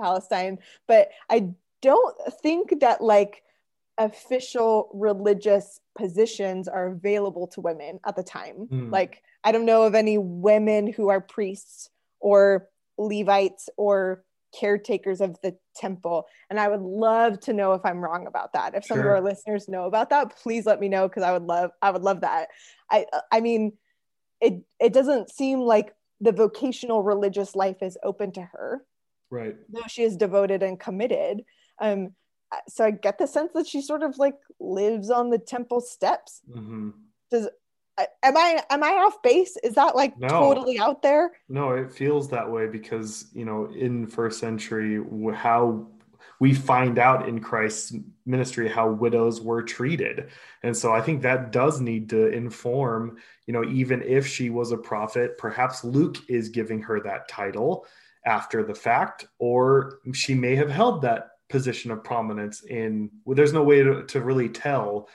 Palestine. 0.00 0.58
But 0.86 1.10
I 1.28 1.50
don't 1.82 2.16
think 2.42 2.80
that 2.80 3.02
like 3.02 3.42
official 3.98 4.88
religious 4.94 5.80
positions 5.96 6.68
are 6.68 6.88
available 6.88 7.46
to 7.48 7.60
women 7.60 8.00
at 8.06 8.16
the 8.16 8.22
time. 8.22 8.68
Mm. 8.70 8.90
Like, 8.90 9.22
I 9.44 9.52
don't 9.52 9.66
know 9.66 9.82
of 9.82 9.94
any 9.94 10.16
women 10.18 10.90
who 10.90 11.10
are 11.10 11.20
priests 11.20 11.90
or 12.18 12.68
Levites 12.98 13.68
or 13.76 14.24
caretakers 14.58 15.20
of 15.20 15.40
the 15.42 15.56
temple. 15.76 16.26
And 16.48 16.58
I 16.58 16.68
would 16.68 16.80
love 16.80 17.40
to 17.40 17.52
know 17.52 17.74
if 17.74 17.84
I'm 17.84 18.00
wrong 18.00 18.26
about 18.26 18.52
that. 18.54 18.74
If 18.74 18.84
some 18.84 18.96
sure. 18.96 19.04
of 19.04 19.10
our 19.12 19.20
listeners 19.20 19.68
know 19.68 19.84
about 19.84 20.10
that, 20.10 20.36
please 20.36 20.66
let 20.66 20.80
me 20.80 20.88
know 20.88 21.08
because 21.08 21.22
I 21.22 21.32
would 21.32 21.44
love 21.44 21.70
I 21.82 21.90
would 21.90 22.02
love 22.02 22.22
that. 22.22 22.48
I 22.90 23.06
I 23.30 23.40
mean 23.40 23.72
it 24.40 24.62
it 24.80 24.92
doesn't 24.92 25.30
seem 25.30 25.60
like 25.60 25.94
the 26.20 26.32
vocational 26.32 27.02
religious 27.02 27.54
life 27.54 27.82
is 27.82 27.98
open 28.02 28.32
to 28.32 28.42
her 28.42 28.84
right 29.30 29.56
though 29.68 29.82
she 29.88 30.02
is 30.02 30.16
devoted 30.16 30.62
and 30.62 30.80
committed 30.80 31.44
um 31.80 32.12
so 32.68 32.84
i 32.84 32.90
get 32.90 33.18
the 33.18 33.26
sense 33.26 33.50
that 33.54 33.66
she 33.66 33.80
sort 33.80 34.02
of 34.02 34.18
like 34.18 34.36
lives 34.58 35.10
on 35.10 35.30
the 35.30 35.38
temple 35.38 35.80
steps 35.80 36.40
mm-hmm. 36.50 36.90
does 37.30 37.48
am 38.22 38.36
i 38.36 38.62
am 38.70 38.82
i 38.82 38.90
off 38.90 39.22
base 39.22 39.56
is 39.62 39.74
that 39.74 39.96
like 39.96 40.18
no. 40.18 40.28
totally 40.28 40.78
out 40.78 41.02
there 41.02 41.32
no 41.48 41.72
it 41.72 41.92
feels 41.92 42.28
that 42.28 42.50
way 42.50 42.66
because 42.66 43.26
you 43.32 43.44
know 43.44 43.70
in 43.72 44.06
first 44.06 44.38
century 44.38 45.02
how 45.34 45.86
we 46.40 46.54
find 46.54 46.98
out 46.98 47.28
in 47.28 47.38
Christ's 47.40 47.94
ministry 48.24 48.66
how 48.68 48.90
widows 48.90 49.42
were 49.42 49.62
treated. 49.62 50.30
And 50.62 50.74
so 50.74 50.92
I 50.92 51.02
think 51.02 51.20
that 51.20 51.52
does 51.52 51.82
need 51.82 52.08
to 52.10 52.28
inform, 52.28 53.18
you 53.46 53.52
know, 53.52 53.62
even 53.64 54.02
if 54.02 54.26
she 54.26 54.48
was 54.48 54.72
a 54.72 54.78
prophet, 54.78 55.36
perhaps 55.36 55.84
Luke 55.84 56.16
is 56.28 56.48
giving 56.48 56.80
her 56.82 56.98
that 57.02 57.28
title 57.28 57.86
after 58.24 58.64
the 58.64 58.74
fact, 58.74 59.26
or 59.38 60.00
she 60.14 60.34
may 60.34 60.56
have 60.56 60.70
held 60.70 61.02
that 61.02 61.28
position 61.50 61.90
of 61.90 62.02
prominence 62.02 62.62
in, 62.62 63.10
well, 63.24 63.36
there's 63.36 63.52
no 63.52 63.62
way 63.62 63.82
to, 63.82 64.04
to 64.04 64.20
really 64.20 64.48
tell 64.48 65.08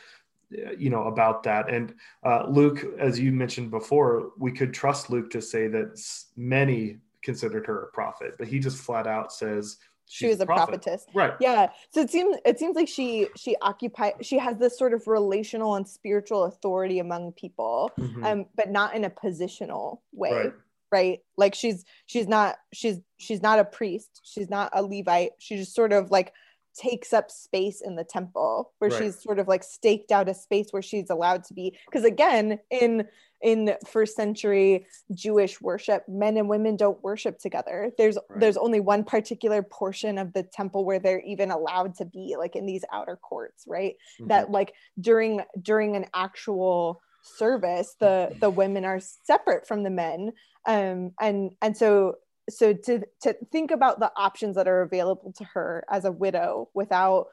you 0.50 0.90
know 0.90 1.06
about 1.06 1.44
that. 1.44 1.70
And 1.70 1.94
uh, 2.24 2.46
luke 2.48 2.86
as 3.00 3.20
you 3.20 3.32
mentioned 3.32 3.72
before 3.72 4.32
we 4.38 4.52
could 4.52 4.74
trust 4.74 5.10
luke 5.10 5.30
to 5.32 5.42
say 5.42 5.68
that 5.68 6.00
many 6.38 6.98
considered 7.22 7.66
her 7.66 7.84
a 7.84 7.88
prophet 7.88 8.36
but 8.38 8.48
he 8.48 8.60
just 8.60 8.78
flat 8.78 9.08
out 9.08 9.34
says 9.34 9.78
she 10.08 10.28
was 10.28 10.40
a 10.40 10.46
prophet. 10.46 10.84
prophetess. 10.84 11.06
Right. 11.14 11.34
Yeah. 11.40 11.70
So 11.90 12.02
it 12.02 12.10
seems 12.10 12.38
it 12.46 12.60
seems 12.60 12.76
like 12.76 12.88
she 12.88 13.28
she 13.36 13.56
occupy 13.62 14.12
she 14.22 14.38
has 14.38 14.58
this 14.58 14.78
sort 14.78 14.94
of 14.94 15.08
relational 15.08 15.76
and 15.76 15.88
spiritual 15.88 16.44
authority 16.46 17.00
among 17.00 17.32
people 17.34 17.92
mm-hmm. 18.00 18.24
um 18.24 18.46
but 18.56 18.70
not 18.70 18.96
in 18.96 19.04
a 19.04 19.10
positional 19.10 20.00
way 20.12 20.32
right. 20.32 20.54
right? 20.92 21.20
Like 21.38 21.56
she's 21.56 21.86
she's 22.06 22.28
not 22.28 22.58
she's 22.72 23.00
she's 23.18 23.42
not 23.42 23.60
a 23.60 23.66
priest. 23.66 24.22
She's 24.24 24.50
not 24.50 24.72
a 24.74 24.84
levite. 24.84 25.32
She 25.40 25.58
just 25.58 25.74
sort 25.74 25.92
of 25.92 26.12
like 26.12 26.34
takes 26.76 27.14
up 27.14 27.32
space 27.32 27.82
in 27.82 27.96
the 27.96 28.04
temple 28.04 28.74
where 28.80 28.90
Right. 28.92 29.04
she's 29.04 29.22
sort 29.22 29.40
of 29.40 29.48
like 29.48 29.64
staked 29.64 30.12
out 30.12 30.30
a 30.30 30.34
space 30.34 30.68
where 30.72 30.82
she's 30.82 31.10
allowed 31.10 31.44
to 31.46 31.54
be 31.54 31.78
because 31.86 32.04
again 32.04 32.60
in 32.70 33.08
in 33.42 33.76
first 33.86 34.16
century 34.16 34.86
jewish 35.14 35.62
worship 35.62 36.04
men 36.08 36.38
and 36.38 36.50
women 36.50 36.76
don't 36.76 37.02
worship 37.04 37.38
together 37.40 37.92
there's 37.98 38.18
Right. 38.30 38.40
there's 38.40 38.58
only 38.58 38.80
one 38.80 39.04
particular 39.04 39.62
portion 39.64 40.18
of 40.18 40.34
the 40.34 40.44
temple 40.44 40.86
where 40.86 41.00
they're 41.00 41.22
even 41.22 41.52
allowed 41.52 41.96
to 41.96 42.06
be 42.06 42.36
like 42.38 42.56
in 42.56 42.66
these 42.66 42.84
outer 42.92 43.16
courts 43.18 43.66
right 43.68 43.96
Mhm. 44.20 44.28
that 44.30 44.52
like 44.52 44.74
during 45.00 45.42
during 45.62 45.96
an 45.96 46.06
actual 46.14 47.02
service 47.22 47.96
the 48.00 48.36
the 48.40 48.50
women 48.50 48.86
are 48.86 49.00
separate 49.00 49.68
from 49.68 49.84
the 49.84 49.90
men 49.90 50.32
um 50.68 51.12
and 51.20 51.52
and 51.62 51.76
so 51.78 52.16
so 52.50 52.74
to 52.74 53.02
to 53.22 53.34
think 53.52 53.72
about 53.72 54.00
the 54.00 54.12
options 54.16 54.56
that 54.56 54.68
are 54.68 54.82
available 54.82 55.32
to 55.34 55.44
her 55.46 55.84
as 55.90 56.06
a 56.06 56.12
widow 56.12 56.70
without 56.74 57.28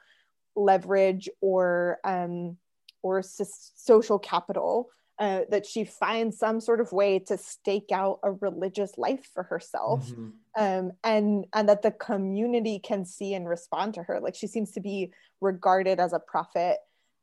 leverage 0.55 1.29
or 1.41 1.99
um 2.03 2.57
or 3.01 3.21
social 3.23 4.17
capital 4.19 4.89
uh, 5.19 5.41
that 5.49 5.65
she 5.65 5.83
finds 5.83 6.39
some 6.39 6.59
sort 6.59 6.81
of 6.81 6.91
way 6.91 7.19
to 7.19 7.37
stake 7.37 7.91
out 7.91 8.19
a 8.23 8.31
religious 8.31 8.97
life 8.97 9.29
for 9.33 9.43
herself 9.43 10.09
Mhm. 10.09 10.33
um, 10.57 10.91
and 11.03 11.45
and 11.53 11.69
that 11.69 11.81
the 11.83 11.91
community 11.91 12.79
can 12.79 13.05
see 13.05 13.33
and 13.33 13.47
respond 13.47 13.93
to 13.95 14.03
her. 14.03 14.19
Like 14.19 14.35
she 14.35 14.47
seems 14.47 14.71
to 14.71 14.79
be 14.81 15.13
regarded 15.41 15.99
as 15.99 16.13
a 16.13 16.19
prophet 16.19 16.77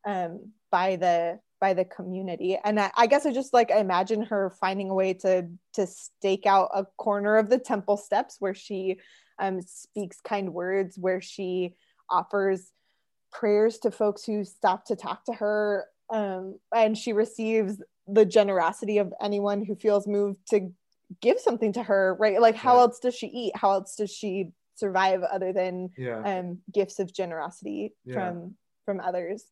um, 0.04 0.52
by 0.70 0.96
the 0.96 1.40
by 1.60 1.74
the 1.74 1.84
community. 1.84 2.58
And 2.64 2.80
I, 2.80 2.90
I 2.96 3.06
guess 3.06 3.26
I 3.26 3.32
just 3.32 3.52
like 3.52 3.70
imagine 3.70 4.22
her 4.22 4.50
finding 4.60 4.90
a 4.90 4.94
way 4.94 5.14
to 5.14 5.48
to 5.74 5.86
stake 5.86 6.46
out 6.46 6.70
a 6.74 6.86
corner 6.96 7.36
of 7.36 7.50
the 7.50 7.58
temple 7.58 7.96
steps 7.96 8.36
where 8.40 8.54
she 8.54 8.98
um, 9.38 9.60
speaks 9.62 10.20
kind 10.20 10.52
words, 10.52 10.98
where 10.98 11.20
she 11.20 11.74
offers 12.08 12.72
prayers 13.30 13.78
to 13.78 13.90
folks 13.90 14.24
who 14.24 14.44
stop 14.44 14.86
to 14.86 14.96
talk 14.96 15.24
to 15.26 15.32
her. 15.34 15.86
Um, 16.10 16.58
and 16.74 16.98
she 16.98 17.12
receives 17.12 17.80
the 18.08 18.24
generosity 18.24 18.98
of 18.98 19.12
anyone 19.22 19.64
who 19.64 19.76
feels 19.76 20.08
moved 20.08 20.40
to 20.48 20.72
give 21.20 21.38
something 21.38 21.72
to 21.74 21.82
her, 21.82 22.16
right? 22.18 22.40
Like, 22.40 22.56
how 22.56 22.74
Right. 22.74 22.80
else 22.82 22.98
does 22.98 23.14
she 23.14 23.28
eat? 23.28 23.52
How 23.56 23.72
else 23.72 23.94
does 23.94 24.10
she 24.10 24.50
survive 24.74 25.22
other 25.22 25.52
than 25.52 25.90
Yeah. 25.96 26.22
um, 26.22 26.62
gifts 26.72 26.98
of 26.98 27.12
generosity 27.12 27.94
Yeah. 28.04 28.14
from 28.14 28.56
from 28.84 29.00
others? 29.00 29.44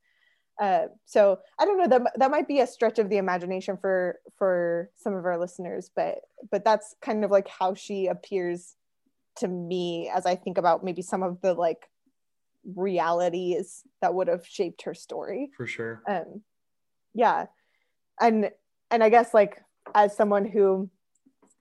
Uh, 0.61 0.87
so 1.05 1.39
I 1.59 1.65
don't 1.65 1.79
know 1.79 1.87
that 1.89 2.13
that 2.19 2.31
might 2.31 2.49
be 2.49 2.61
a 2.61 2.67
stretch 2.67 2.99
of 2.99 3.09
the 3.11 3.17
imagination 3.19 3.77
for 3.77 4.19
for 4.37 4.91
some 4.97 5.15
of 5.15 5.25
our 5.25 5.39
listeners, 5.39 5.91
but 5.95 6.19
but 6.51 6.65
that's 6.65 6.95
kind 7.01 7.25
of 7.25 7.31
like 7.31 7.49
how 7.49 7.75
she 7.75 8.07
appears 8.09 8.75
to 9.37 9.47
me 9.47 10.11
as 10.13 10.27
I 10.27 10.35
think 10.35 10.59
about 10.59 10.83
maybe 10.83 11.03
some 11.03 11.23
of 11.23 11.41
the 11.43 11.55
like 11.55 11.89
realities 12.77 13.85
that 14.03 14.15
would 14.15 14.29
have 14.29 14.47
shaped 14.47 14.83
her 14.83 14.95
story 14.95 15.51
For 15.57 15.67
sure. 15.67 16.03
um 16.09 16.43
yeah 17.15 17.47
and 18.21 18.51
and 18.91 19.03
i 19.03 19.09
guess 19.09 19.33
like 19.33 19.63
as 19.95 20.15
someone 20.15 20.45
who 20.45 20.91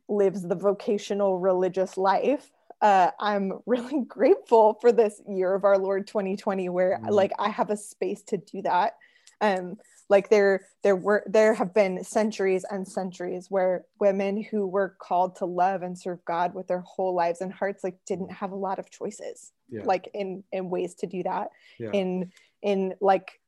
lives 0.09 0.41
the 0.41 0.55
vocational 0.55 1.39
religious 1.39 1.97
life 1.97 2.51
uh 2.81 3.11
i'm 3.19 3.53
really 3.65 4.01
grateful 4.07 4.77
for 4.81 4.91
this 4.91 5.21
year 5.27 5.53
of 5.55 5.63
our 5.63 5.77
lord 5.77 6.05
2020 6.07 6.69
where 6.69 6.99
Mhm. 7.03 7.09
like 7.11 7.31
i 7.39 7.49
have 7.49 7.69
a 7.69 7.77
space 7.77 8.21
to 8.23 8.37
do 8.37 8.61
that 8.63 8.97
um 9.41 9.77
like 10.09 10.29
there 10.29 10.61
there 10.83 10.95
were 10.95 11.23
there 11.27 11.53
have 11.53 11.73
been 11.73 12.03
centuries 12.03 12.65
and 12.69 12.87
centuries 12.87 13.47
where 13.49 13.85
women 13.99 14.41
who 14.41 14.65
were 14.67 14.95
called 14.99 15.35
to 15.37 15.45
love 15.45 15.81
and 15.81 15.97
serve 15.97 16.23
god 16.25 16.53
with 16.53 16.67
their 16.67 16.81
whole 16.81 17.13
lives 17.15 17.41
and 17.41 17.51
hearts 17.51 17.83
like 17.83 17.97
didn't 18.05 18.31
have 18.31 18.51
a 18.51 18.55
lot 18.55 18.79
of 18.79 18.89
choices 18.89 19.51
Yeah. 19.69 19.81
like 19.83 20.09
in 20.13 20.43
in 20.51 20.69
ways 20.69 20.95
to 20.95 21.07
do 21.07 21.23
that 21.23 21.49
yeah. 21.79 21.89
in 21.93 22.31
in 22.61 22.93
like 23.01 23.39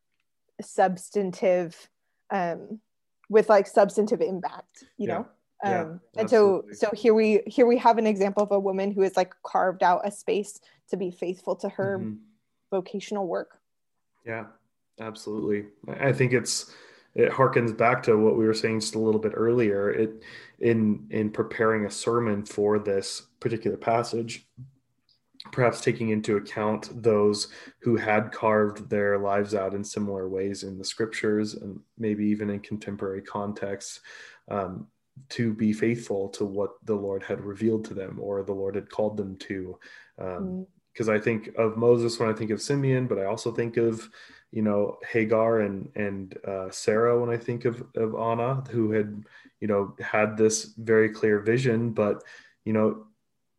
substantive 0.62 1.76
um 2.32 2.80
with 3.30 3.48
like 3.50 3.68
substantive 3.68 4.22
impact 4.22 4.84
you 4.98 5.08
Yeah. 5.08 5.14
know 5.20 5.28
Yeah, 5.64 5.82
um 5.82 6.02
and 6.18 6.30
so 6.30 6.64
so 6.72 6.90
here 6.94 7.14
we 7.14 7.42
here 7.46 7.66
we 7.66 7.78
have 7.78 7.98
an 7.98 8.08
example 8.08 8.44
of 8.44 8.52
a 8.52 8.60
woman 8.60 8.92
who 8.92 9.02
has 9.02 9.18
like 9.18 9.34
carved 9.44 9.84
out 9.84 10.02
a 10.08 10.12
space 10.12 10.60
to 10.90 10.98
be 10.98 11.12
faithful 11.12 11.56
to 11.58 11.70
her 11.70 12.00
Mhm. 12.00 12.20
vocational 12.72 13.28
work 13.28 13.60
Yeah, 14.26 14.48
absolutely. 15.00 15.68
I 15.88 16.10
I 16.10 16.14
think 16.14 16.34
it's 16.34 16.74
it 17.16 17.32
harkens 17.32 17.76
back 17.76 18.04
to 18.04 18.16
what 18.16 18.38
we 18.38 18.46
were 18.46 18.54
saying 18.54 18.80
just 18.82 18.96
a 18.96 19.00
little 19.00 19.20
bit 19.20 19.34
earlier. 19.36 19.90
It 19.92 20.24
in 20.60 21.08
in 21.10 21.32
preparing 21.32 21.86
a 21.86 21.92
sermon 21.92 22.46
for 22.46 22.80
this 22.80 23.22
particular 23.40 23.78
passage, 23.78 24.48
perhaps 25.52 25.82
taking 25.82 26.10
into 26.10 26.38
account 26.38 26.90
those 27.02 27.48
who 27.82 27.96
had 27.98 28.32
carved 28.32 28.90
their 28.90 29.18
lives 29.18 29.56
out 29.56 29.74
in 29.74 29.84
similar 29.84 30.30
ways 30.30 30.64
in 30.64 30.78
the 30.78 30.86
scriptures 30.86 31.56
and 31.56 31.80
maybe 31.98 32.26
even 32.28 32.50
in 32.50 32.60
contemporary 32.60 33.22
contexts. 33.24 34.02
Um, 34.50 34.88
to 35.30 35.54
be 35.54 35.74
faithful 35.74 36.30
to 36.30 36.46
what 36.46 36.72
the 36.86 36.96
Lord 36.96 37.24
had 37.24 37.42
revealed 37.42 37.86
to 37.86 37.94
them 37.94 38.20
or 38.22 38.44
the 38.44 38.54
Lord 38.54 38.76
had 38.76 38.90
called 38.90 39.18
them 39.18 39.36
to. 39.38 39.80
Um, 40.18 40.28
Mm, 40.28 40.68
because 41.00 41.08
I 41.08 41.20
think 41.20 41.52
of 41.58 41.78
Moses 41.78 42.20
when 42.20 42.30
I 42.30 42.34
think 42.34 42.52
of 42.52 42.62
Simeon, 42.62 43.08
but 43.08 43.20
I 43.20 43.26
also 43.26 43.52
think 43.54 43.78
of, 43.78 44.10
you 44.52 44.62
know, 44.62 44.98
Hagar 45.10 45.62
and 45.62 45.90
and 45.96 46.38
uh, 46.46 46.70
Sarah 46.72 47.18
when 47.20 47.30
I 47.30 47.38
think 47.38 47.64
of 47.64 47.82
of 47.96 48.16
Anna, 48.16 48.64
who 48.70 48.92
had, 48.92 49.24
you 49.62 49.68
know, 49.68 49.96
had 50.02 50.36
this 50.36 50.74
very 50.78 51.10
clear 51.10 51.40
vision, 51.40 51.92
but 51.92 52.24
you 52.66 52.74
know, 52.74 53.06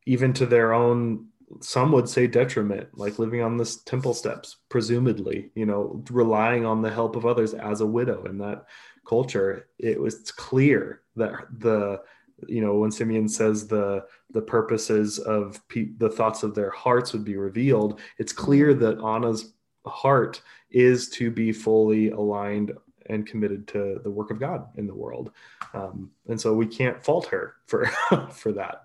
even 0.06 0.32
to 0.34 0.44
their 0.46 0.74
own, 0.74 1.28
some 1.60 1.92
would 1.92 2.08
say 2.08 2.26
detriment, 2.26 2.88
like 2.98 3.18
living 3.18 3.42
on 3.42 3.56
this 3.56 3.82
temple 3.82 4.12
steps, 4.14 4.58
presumably, 4.68 5.50
you 5.54 5.66
know, 5.66 6.04
relying 6.10 6.66
on 6.66 6.82
the 6.82 6.90
help 6.90 7.16
of 7.16 7.24
others 7.26 7.54
as 7.54 7.80
a 7.80 7.86
widow 7.86 8.24
and 8.24 8.40
that 8.40 8.66
culture. 9.10 9.66
It 9.78 10.00
was 10.00 10.30
clear 10.30 11.02
that 11.16 11.34
the 11.58 12.00
you 12.48 12.62
know 12.62 12.74
when 12.80 12.90
simeon 12.90 13.28
says 13.28 13.66
the 13.66 13.88
the 14.30 14.40
purposes 14.40 15.18
of 15.18 15.42
pe- 15.68 15.92
the 15.98 16.08
thoughts 16.08 16.42
of 16.42 16.54
their 16.54 16.70
hearts 16.70 17.12
would 17.12 17.22
be 17.32 17.36
revealed 17.36 18.00
it's 18.16 18.32
clear 18.32 18.72
that 18.72 18.96
anna's 19.12 19.52
heart 19.84 20.40
is 20.70 21.10
to 21.10 21.30
be 21.30 21.52
fully 21.52 22.08
aligned 22.22 22.72
and 23.10 23.26
committed 23.26 23.68
to 23.68 24.00
the 24.04 24.10
work 24.18 24.30
of 24.30 24.38
god 24.40 24.60
in 24.78 24.86
the 24.86 24.94
world. 25.04 25.32
Um, 25.74 26.10
and 26.28 26.40
so 26.40 26.54
we 26.54 26.66
can't 26.78 27.04
fault 27.06 27.26
her 27.26 27.44
for 27.66 27.86
for 28.42 28.52
that. 28.52 28.76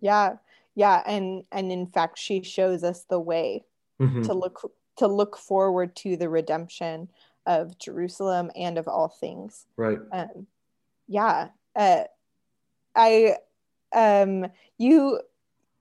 Yeah. 0.00 0.36
Yeah. 0.74 1.02
And 1.06 1.44
and 1.50 1.72
in 1.72 1.86
fact 1.86 2.18
she 2.18 2.42
shows 2.42 2.84
us 2.84 3.04
the 3.04 3.20
way 3.32 3.64
Mhm. 4.00 4.24
to 4.26 4.32
look 4.34 4.56
to 5.00 5.06
look 5.20 5.36
forward 5.36 5.96
to 5.96 6.16
the 6.16 6.28
redemption 6.28 7.08
of 7.46 7.78
jerusalem 7.78 8.50
and 8.56 8.78
of 8.78 8.88
all 8.88 9.08
things. 9.08 9.66
Right. 9.76 9.98
Um 10.12 10.46
yeah 11.08 11.48
uh 11.76 12.04
i 12.96 13.36
um 13.94 14.46
you 14.78 15.20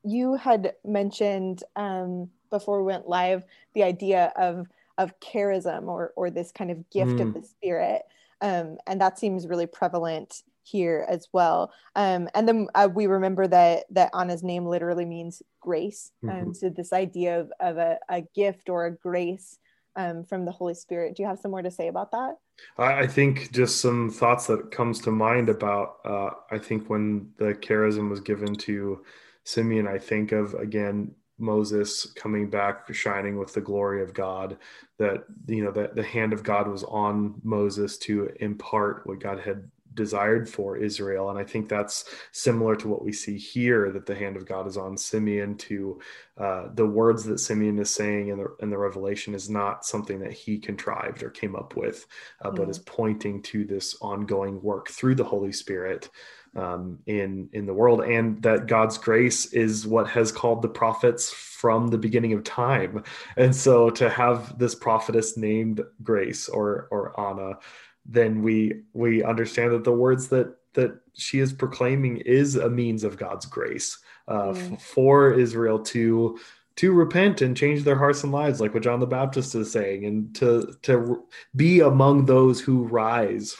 you 0.03 0.35
had 0.35 0.75
mentioned 0.85 1.63
um 1.75 2.29
before 2.49 2.79
we 2.79 2.85
went 2.87 3.07
live 3.07 3.43
the 3.73 3.83
idea 3.83 4.33
of 4.37 4.67
of 4.97 5.19
charism 5.19 5.87
or 5.87 6.13
or 6.15 6.29
this 6.29 6.51
kind 6.51 6.71
of 6.71 6.89
gift 6.89 7.17
Mm. 7.17 7.27
of 7.29 7.33
the 7.33 7.43
spirit. 7.43 8.03
Um 8.41 8.77
and 8.87 9.01
that 9.01 9.19
seems 9.19 9.47
really 9.47 9.67
prevalent 9.67 10.43
here 10.63 11.05
as 11.09 11.27
well. 11.33 11.71
Um 11.95 12.29
and 12.35 12.47
then 12.47 12.67
uh, 12.75 12.89
we 12.93 13.07
remember 13.07 13.47
that 13.47 13.85
that 13.91 14.11
anna's 14.13 14.43
name 14.43 14.65
literally 14.65 15.05
means 15.05 15.41
grace. 15.61 16.11
And 16.27 16.53
Mhm. 16.53 16.55
so 16.55 16.69
this 16.69 16.93
idea 16.93 17.39
of, 17.41 17.51
of 17.59 17.77
a, 17.77 17.99
a 18.09 18.21
gift 18.35 18.69
or 18.69 18.85
a 18.85 18.91
grace 18.95 19.57
um, 19.99 20.23
from 20.23 20.45
the 20.45 20.51
holy 20.51 20.73
spirit 20.73 21.15
do 21.15 21.23
you 21.23 21.29
have 21.29 21.39
some 21.39 21.51
more 21.51 21.61
to 21.61 21.71
say 21.71 21.87
about 21.87 22.11
that 22.11 22.35
I 22.77 23.07
think 23.07 23.51
just 23.51 23.81
some 23.81 24.09
thoughts 24.09 24.47
that 24.47 24.71
comes 24.71 24.99
to 25.01 25.11
mind 25.11 25.49
about 25.49 25.97
uh, 26.05 26.31
I 26.51 26.57
think 26.57 26.89
when 26.89 27.31
the 27.37 27.53
charism 27.53 28.09
was 28.09 28.19
given 28.19 28.55
to 28.55 29.03
Simeon, 29.43 29.87
I 29.87 29.97
think 29.97 30.31
of 30.31 30.53
again 30.55 31.13
Moses 31.37 32.05
coming 32.13 32.49
back 32.49 32.93
shining 32.93 33.37
with 33.37 33.53
the 33.53 33.61
glory 33.61 34.03
of 34.03 34.13
God. 34.13 34.57
That 34.97 35.23
you 35.47 35.63
know 35.63 35.71
that 35.71 35.95
the 35.95 36.03
hand 36.03 36.33
of 36.33 36.43
God 36.43 36.67
was 36.67 36.83
on 36.83 37.35
Moses 37.43 37.97
to 37.99 38.29
impart 38.39 39.05
what 39.05 39.19
God 39.19 39.39
had 39.39 39.69
desired 40.03 40.45
for 40.49 40.77
Israel, 40.77 41.29
and 41.29 41.37
I 41.37 41.43
think 41.43 41.69
that's 41.69 41.97
similar 42.31 42.75
to 42.77 42.87
what 42.87 43.03
we 43.03 43.13
see 43.13 43.37
here. 43.37 43.91
That 43.91 44.07
the 44.07 44.15
hand 44.23 44.37
of 44.37 44.47
God 44.53 44.65
is 44.67 44.77
on 44.77 44.97
Simeon 44.97 45.57
to 45.69 45.99
uh, 46.45 46.63
the 46.73 46.87
words 47.01 47.23
that 47.25 47.39
Simeon 47.39 47.77
is 47.79 47.91
saying 48.01 48.29
in 48.29 48.37
the 48.39 48.49
in 48.63 48.69
the 48.71 48.77
Revelation 48.87 49.35
is 49.35 49.49
not 49.49 49.85
something 49.85 50.19
that 50.21 50.33
he 50.33 50.57
contrived 50.69 51.21
or 51.23 51.29
came 51.41 51.55
up 51.55 51.75
with 51.75 51.99
uh, 52.41 52.51
but 52.51 52.67
Mhm. 52.67 52.71
is 52.71 52.79
pointing 52.79 53.41
to 53.43 53.65
this 53.65 53.95
ongoing 54.01 54.61
work 54.61 54.89
through 54.89 55.15
the 55.15 55.23
Holy 55.23 55.51
Spirit 55.51 56.09
um, 56.55 56.99
in 57.05 57.49
in 57.53 57.65
the 57.67 57.73
world, 57.73 58.01
and 58.01 58.41
that 58.41 58.67
God's 58.67 58.97
grace 58.97 59.53
is 59.53 59.85
what 59.85 60.07
has 60.09 60.31
called 60.31 60.61
the 60.63 60.69
prophets 60.69 61.31
from 61.31 61.89
the 61.89 61.97
beginning 61.97 62.33
of 62.33 62.43
time. 62.43 63.03
And 63.37 63.55
so, 63.55 63.89
to 63.91 64.09
have 64.09 64.57
this 64.57 64.75
prophetess 64.75 65.37
named 65.37 65.81
Grace 66.03 66.49
or 66.49 66.87
or 66.91 67.19
Anna, 67.19 67.59
then 68.05 68.41
we 68.41 68.83
we 68.93 69.23
understand 69.23 69.71
that 69.71 69.83
the 69.83 69.91
words 69.91 70.27
that 70.29 70.55
that 70.73 70.99
she 71.13 71.39
is 71.39 71.51
proclaiming 71.53 72.17
is 72.17 72.55
a 72.55 72.69
means 72.69 73.03
of 73.03 73.17
God's 73.17 73.45
grace. 73.45 73.97
Uh, 74.27 74.53
Mm. 74.53 74.79
for 74.79 75.33
Israel 75.33 75.79
to 75.79 76.37
to 76.75 76.93
repent 76.93 77.41
and 77.41 77.57
change 77.57 77.83
their 77.83 77.97
hearts 77.97 78.23
and 78.23 78.31
lives 78.31 78.61
like 78.61 78.73
what 78.75 78.83
john 78.83 78.99
the 78.99 79.07
baptist 79.07 79.55
is 79.55 79.71
saying 79.71 80.05
and 80.05 80.33
to 80.35 80.71
to 80.83 81.25
be 81.55 81.79
among 81.81 82.25
those 82.25 82.61
who 82.61 82.83
rise 82.83 83.55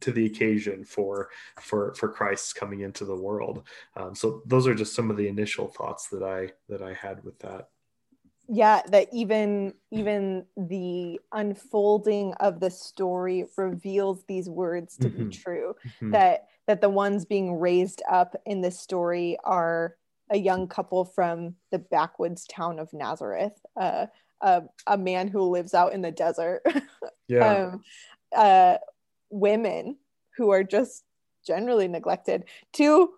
to 0.00 0.10
the 0.12 0.26
occasion 0.26 0.82
for 0.84 1.28
for 1.60 1.94
for 1.94 2.08
christ's 2.08 2.52
coming 2.54 2.80
into 2.80 3.04
the 3.04 3.14
world. 3.14 3.62
Um, 3.96 4.14
so 4.14 4.42
those 4.46 4.66
are 4.66 4.74
just 4.74 4.94
some 4.94 5.10
of 5.10 5.16
the 5.16 5.28
initial 5.28 5.68
thoughts 5.68 6.08
that 6.08 6.22
i 6.22 6.50
that 6.70 6.82
i 6.82 6.92
had 6.94 7.22
with 7.22 7.38
that 7.40 7.68
yeah 8.48 8.82
that 8.88 9.08
even 9.12 9.72
even 9.90 10.44
the 10.56 11.20
unfolding 11.32 12.34
of 12.34 12.60
the 12.60 12.70
story 12.70 13.46
reveals 13.56 14.24
these 14.24 14.48
words 14.48 14.96
to 14.96 15.08
mm-hmm. 15.08 15.28
be 15.28 15.36
true 15.36 15.74
mm-hmm. 15.86 16.10
that 16.10 16.48
that 16.66 16.80
the 16.80 16.88
ones 16.88 17.24
being 17.24 17.58
raised 17.58 18.02
up 18.10 18.34
in 18.46 18.60
this 18.60 18.78
story 18.78 19.36
are 19.44 19.96
a 20.30 20.36
young 20.36 20.66
couple 20.66 21.04
from 21.04 21.54
the 21.70 21.78
backwoods 21.78 22.46
town 22.46 22.78
of 22.78 22.92
nazareth 22.92 23.58
uh, 23.80 24.06
a, 24.40 24.62
a 24.86 24.98
man 24.98 25.28
who 25.28 25.40
lives 25.42 25.72
out 25.72 25.92
in 25.92 26.02
the 26.02 26.10
desert 26.10 26.62
yeah 27.28 27.68
um, 27.72 27.82
uh, 28.36 28.76
women 29.30 29.96
who 30.36 30.50
are 30.50 30.64
just 30.64 31.04
generally 31.46 31.88
neglected 31.88 32.44
two 32.72 33.10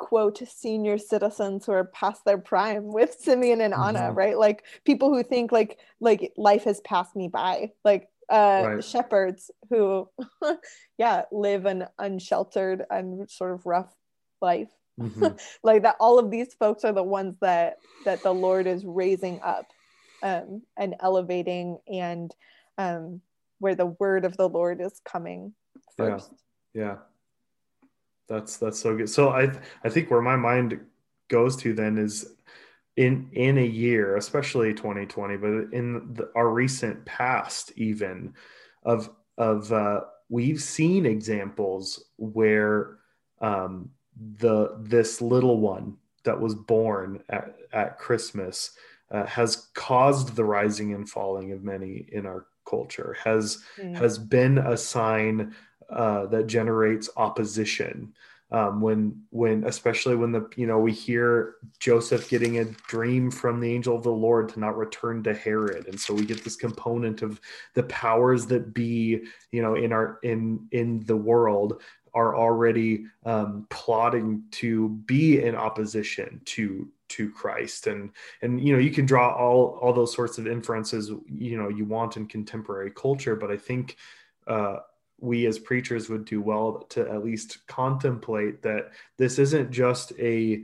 quote 0.00 0.40
senior 0.48 0.96
citizens 0.96 1.66
who 1.66 1.72
are 1.72 1.84
past 1.84 2.24
their 2.24 2.38
prime 2.38 2.90
with 2.90 3.12
Simeon 3.20 3.60
and 3.60 3.74
Anna, 3.74 4.00
mm-hmm. 4.00 4.16
right? 4.16 4.38
Like 4.38 4.64
people 4.86 5.12
who 5.12 5.22
think 5.22 5.52
like 5.52 5.78
like 6.00 6.32
life 6.38 6.64
has 6.64 6.80
passed 6.80 7.14
me 7.14 7.28
by, 7.28 7.72
like 7.84 8.08
uh 8.32 8.62
right. 8.64 8.84
shepherds 8.84 9.50
who 9.68 10.08
yeah, 10.98 11.24
live 11.30 11.66
an 11.66 11.86
unsheltered 11.98 12.82
and 12.90 13.30
sort 13.30 13.52
of 13.52 13.66
rough 13.66 13.94
life. 14.40 14.70
Mm-hmm. 14.98 15.36
like 15.62 15.82
that 15.82 15.96
all 16.00 16.18
of 16.18 16.30
these 16.30 16.54
folks 16.54 16.82
are 16.82 16.94
the 16.94 17.02
ones 17.02 17.36
that 17.42 17.76
that 18.06 18.22
the 18.22 18.32
Lord 18.32 18.66
is 18.66 18.84
raising 18.84 19.40
up 19.42 19.66
um 20.22 20.62
and 20.78 20.94
elevating 21.00 21.78
and 21.86 22.34
um 22.78 23.20
where 23.58 23.74
the 23.74 23.86
word 23.86 24.24
of 24.24 24.38
the 24.38 24.48
Lord 24.48 24.80
is 24.80 24.98
coming 25.04 25.52
first. 25.98 26.32
Yeah. 26.72 26.82
yeah 26.82 26.96
that's 28.30 28.56
that's 28.56 28.78
so 28.78 28.96
good. 28.96 29.10
So 29.10 29.30
I 29.30 29.52
I 29.82 29.88
think 29.88 30.10
where 30.10 30.22
my 30.22 30.36
mind 30.36 30.80
goes 31.28 31.56
to 31.56 31.74
then 31.74 31.98
is 31.98 32.32
in 32.96 33.28
in 33.32 33.58
a 33.58 33.66
year, 33.66 34.16
especially 34.16 34.72
2020, 34.72 35.36
but 35.36 35.48
in 35.72 36.14
the, 36.14 36.30
our 36.36 36.48
recent 36.48 37.04
past, 37.04 37.72
even 37.76 38.32
of 38.84 39.10
of 39.36 39.72
uh, 39.72 40.02
we've 40.28 40.62
seen 40.62 41.06
examples 41.06 42.04
where 42.16 42.98
um, 43.40 43.90
the 44.38 44.76
this 44.78 45.20
little 45.20 45.58
one 45.58 45.96
that 46.22 46.40
was 46.40 46.54
born 46.54 47.22
at, 47.30 47.56
at 47.72 47.98
Christmas 47.98 48.70
uh, 49.10 49.26
has 49.26 49.68
caused 49.74 50.36
the 50.36 50.44
rising 50.44 50.94
and 50.94 51.08
falling 51.08 51.50
of 51.50 51.64
many 51.64 52.06
in 52.12 52.26
our 52.26 52.46
culture 52.68 53.16
has 53.24 53.64
mm. 53.78 53.96
has 53.96 54.16
been 54.16 54.58
a 54.58 54.76
sign 54.76 55.52
uh, 55.90 56.26
that 56.26 56.46
generates 56.46 57.08
opposition. 57.16 58.14
Um, 58.52 58.80
when 58.80 59.22
when 59.30 59.62
especially 59.62 60.16
when 60.16 60.32
the 60.32 60.48
you 60.56 60.66
know 60.66 60.78
we 60.78 60.90
hear 60.90 61.54
Joseph 61.78 62.28
getting 62.28 62.58
a 62.58 62.64
dream 62.64 63.30
from 63.30 63.60
the 63.60 63.72
angel 63.72 63.94
of 63.94 64.02
the 64.02 64.10
Lord 64.10 64.48
to 64.48 64.60
not 64.60 64.76
return 64.76 65.22
to 65.22 65.32
Herod, 65.32 65.86
and 65.86 66.00
so 66.00 66.12
we 66.12 66.24
get 66.24 66.42
this 66.42 66.56
component 66.56 67.22
of 67.22 67.40
the 67.74 67.84
powers 67.84 68.46
that 68.46 68.74
be 68.74 69.22
you 69.52 69.62
know 69.62 69.76
in 69.76 69.92
our 69.92 70.18
in 70.24 70.66
in 70.72 71.04
the 71.06 71.16
world 71.16 71.80
are 72.12 72.36
already 72.36 73.04
um, 73.24 73.66
plotting 73.70 74.42
to 74.50 74.88
be 75.06 75.42
in 75.42 75.54
opposition 75.54 76.40
to 76.44 76.88
to 77.08 77.30
Christ 77.30 77.86
and 77.86 78.10
and 78.42 78.60
you 78.60 78.72
know 78.72 78.78
you 78.78 78.90
can 78.90 79.06
draw 79.06 79.34
all 79.34 79.78
all 79.80 79.92
those 79.92 80.14
sorts 80.14 80.38
of 80.38 80.46
inferences 80.46 81.10
you 81.28 81.56
know 81.56 81.68
you 81.68 81.84
want 81.84 82.16
in 82.16 82.26
contemporary 82.26 82.90
culture 82.90 83.36
but 83.36 83.50
I 83.50 83.56
think 83.56 83.96
uh, 84.46 84.78
we 85.20 85.46
as 85.46 85.58
preachers 85.58 86.08
would 86.08 86.24
do 86.24 86.40
well 86.40 86.84
to 86.88 87.08
at 87.08 87.24
least 87.24 87.66
contemplate 87.66 88.62
that 88.62 88.90
this 89.16 89.38
isn't 89.38 89.70
just 89.70 90.12
a 90.18 90.62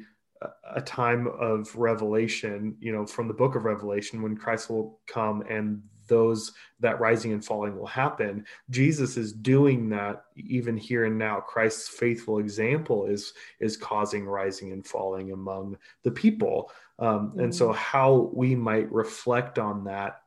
a 0.74 0.82
time 0.82 1.26
of 1.26 1.74
revelation 1.76 2.76
you 2.78 2.92
know 2.92 3.06
from 3.06 3.26
the 3.28 3.34
book 3.34 3.54
of 3.54 3.64
revelation 3.64 4.22
when 4.22 4.36
christ 4.36 4.68
will 4.68 5.00
come 5.06 5.42
and 5.48 5.82
those 6.08 6.52
that 6.78 7.00
rising 7.00 7.32
and 7.32 7.44
falling 7.44 7.76
will 7.76 7.86
happen 7.86 8.44
jesus 8.70 9.16
is 9.16 9.32
doing 9.32 9.88
that 9.88 10.24
even 10.36 10.76
here 10.76 11.06
and 11.06 11.16
now 11.16 11.40
christ's 11.40 11.88
faithful 11.88 12.38
example 12.38 13.06
is 13.06 13.32
is 13.60 13.76
causing 13.76 14.26
rising 14.26 14.72
and 14.72 14.86
falling 14.86 15.32
among 15.32 15.76
the 16.02 16.10
people 16.10 16.70
um, 16.98 17.30
mm-hmm. 17.30 17.40
and 17.40 17.54
so 17.54 17.68
mm-hmm. 17.68 17.78
how 17.78 18.30
we 18.34 18.54
might 18.54 18.90
reflect 18.92 19.58
on 19.58 19.84
that 19.84 20.22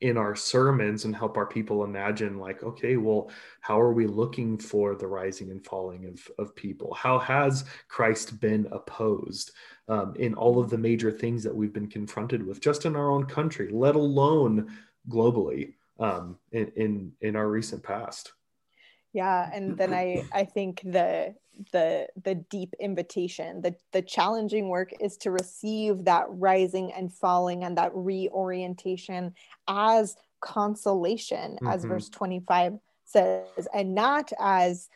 in 0.00 0.16
our 0.16 0.36
sermons 0.36 1.04
and 1.04 1.16
help 1.16 1.36
our 1.36 1.46
people 1.46 1.84
imagine 1.84 2.38
like 2.38 2.62
okay 2.62 2.96
well 2.96 3.30
how 3.60 3.80
are 3.80 3.92
we 3.92 4.06
looking 4.06 4.56
for 4.56 4.94
the 4.94 5.06
rising 5.06 5.50
and 5.50 5.64
falling 5.64 6.06
of, 6.06 6.28
of 6.38 6.54
people? 6.54 6.94
How 6.94 7.18
has 7.18 7.64
christ 7.88 8.40
been 8.40 8.68
opposed 8.70 9.52
um, 9.88 10.14
in 10.16 10.34
all 10.34 10.60
of 10.60 10.70
the 10.70 10.78
major 10.78 11.10
things 11.10 11.42
that 11.44 11.54
we've 11.54 11.72
been 11.72 11.88
confronted 11.88 12.46
with 12.46 12.60
just 12.60 12.86
in 12.86 12.96
our 12.96 13.10
own 13.10 13.24
country 13.24 13.70
let 13.72 13.94
alone 13.94 14.70
globally 15.08 15.74
um, 15.98 16.38
in, 16.52 16.70
in 16.76 17.12
in 17.20 17.36
our 17.36 17.48
recent 17.48 17.82
past? 17.82 18.32
Yeah 19.12 19.50
and 19.52 19.76
then 19.76 19.94
i 19.94 20.24
i 20.32 20.44
think 20.44 20.82
the 20.84 21.34
the 21.72 22.06
the 22.24 22.34
deep 22.34 22.74
invitation 22.78 23.60
the 23.62 23.74
the 23.92 24.02
challenging 24.02 24.68
work 24.68 24.92
is 25.00 25.16
to 25.16 25.30
receive 25.30 26.04
that 26.04 26.24
rising 26.28 26.92
and 26.92 27.12
falling 27.12 27.64
and 27.64 27.76
that 27.76 27.90
reorientation 27.94 29.34
as 29.66 30.16
consolation 30.40 31.52
mm-hmm. 31.56 31.68
as 31.68 31.84
verse 31.84 32.08
25 32.08 32.78
says 33.04 33.66
and 33.74 33.94
not 33.94 34.32
as 34.38 34.88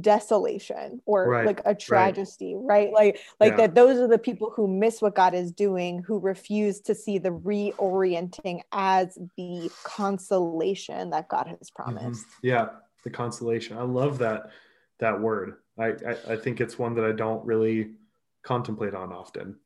desolation 0.00 1.02
or 1.04 1.28
right. 1.28 1.46
like 1.46 1.62
a 1.64 1.74
tragedy 1.74 2.54
right, 2.56 2.90
right? 2.92 2.92
like 2.92 3.20
like 3.40 3.50
yeah. 3.52 3.56
that 3.56 3.74
those 3.74 3.98
are 3.98 4.06
the 4.06 4.18
people 4.18 4.52
who 4.54 4.68
miss 4.68 5.02
what 5.02 5.16
god 5.16 5.34
is 5.34 5.50
doing 5.50 6.00
who 6.06 6.20
refuse 6.20 6.80
to 6.80 6.94
see 6.94 7.18
the 7.18 7.30
reorienting 7.30 8.60
as 8.70 9.18
the 9.36 9.68
consolation 9.82 11.10
that 11.10 11.28
god 11.28 11.48
has 11.48 11.70
mm-hmm. 11.70 11.82
promised 11.82 12.24
mm-hmm. 12.24 12.46
yeah 12.46 12.66
the 13.02 13.10
consolation 13.10 13.76
i 13.76 13.82
love 13.82 14.18
that 14.18 14.50
that 15.00 15.20
word 15.20 15.54
I, 15.80 15.86
I, 15.86 16.32
I 16.32 16.36
think 16.36 16.60
it's 16.60 16.78
one 16.78 16.94
that 16.94 17.04
I 17.04 17.12
don't 17.12 17.44
really 17.44 17.92
contemplate 18.42 18.94
on 18.94 19.12
often. 19.12 19.56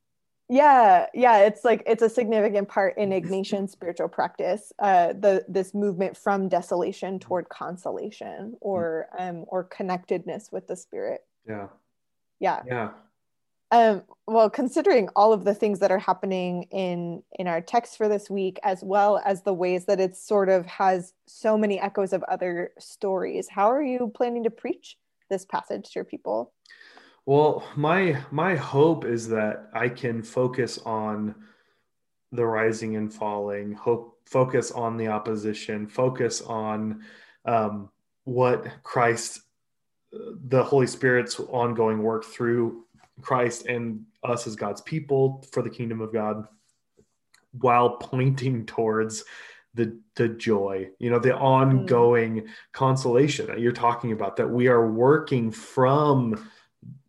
Yeah, 0.48 1.07
yeah, 1.14 1.38
it's 1.38 1.64
like 1.64 1.83
it's 1.87 2.03
a 2.03 2.09
significant 2.09 2.68
part 2.68 2.98
in 2.98 3.11
Ignatian 3.20 3.68
spiritual 3.68 4.09
practice. 4.09 4.72
Uh, 4.79 5.14
the 5.14 5.44
this 5.48 5.74
movement 5.74 6.16
from 6.16 6.48
desolation 6.48 7.18
toward 7.18 7.48
consolation 7.48 8.55
or 8.61 9.09
um 9.18 9.44
or 9.48 9.64
connectedness 9.64 10.50
with 10.53 10.66
the 10.66 10.77
spirit. 10.77 11.22
Yeah. 11.48 11.68
Yeah. 12.40 12.62
Yeah. 12.66 12.90
Um, 13.70 14.03
well, 14.29 14.50
considering 14.50 15.09
all 15.16 15.33
of 15.33 15.44
the 15.44 15.55
things 15.55 15.81
that 15.81 15.90
are 15.90 15.98
happening 15.98 16.64
in 16.64 17.22
in 17.38 17.48
our 17.48 17.62
text 17.62 17.96
for 17.96 18.09
this 18.09 18.29
week, 18.29 18.61
as 18.62 18.85
well 18.85 19.20
as 19.24 19.42
the 19.42 19.55
ways 19.55 19.87
that 19.87 19.98
it 19.98 20.16
sort 20.16 20.50
of 20.50 20.66
has 20.66 21.14
so 21.27 21.57
many 21.57 21.81
echoes 21.81 22.12
of 22.12 22.22
other 22.24 22.72
stories, 22.79 23.48
how 23.48 23.72
are 23.72 23.83
you 23.83 24.12
planning 24.14 24.44
to 24.44 24.50
preach 24.50 24.98
this 25.35 25.44
passage 25.44 25.90
to 25.90 25.90
your 25.97 26.05
people? 26.05 26.53
Well, 27.27 27.64
my 27.75 28.23
my 28.31 28.55
hope 28.55 29.05
is 29.05 29.29
that 29.29 29.68
I 29.73 29.88
can 29.88 30.23
focus 30.23 30.79
on 30.85 31.35
the 32.33 32.47
rising 32.47 32.97
and 32.97 33.12
falling, 33.12 33.73
hope 33.73 34.20
focus 34.27 34.70
on 34.70 34.97
the 34.97 35.09
opposition, 35.09 35.87
focus 35.87 36.40
on 36.42 37.03
um, 37.44 37.90
what 38.25 38.66
Christ, 38.83 39.40
the 40.12 40.62
Holy 40.62 40.87
Spirit's 40.87 41.38
ongoing 41.40 42.03
work 42.03 42.25
through 42.25 42.85
Christ 43.20 43.66
and 43.66 44.05
us 44.23 44.47
as 44.47 44.57
God's 44.57 44.81
people 44.81 45.44
for 45.53 45.62
the 45.62 45.70
kingdom 45.70 46.01
of 46.01 46.12
God, 46.12 46.47
while 47.53 47.97
pointing 47.97 48.66
towards 48.66 49.25
the 49.75 49.99
the 50.15 50.29
joy 50.29 50.89
you 50.99 51.11
know 51.11 51.19
the 51.19 51.37
ongoing 51.37 52.43
mm. 52.43 52.49
consolation 52.73 53.47
that 53.47 53.61
you're 53.61 53.73
talking 53.73 54.13
about 54.13 54.37
that 54.37 54.49
we 54.49 54.69
are 54.69 54.91
working 54.91 55.51
from 55.51 56.49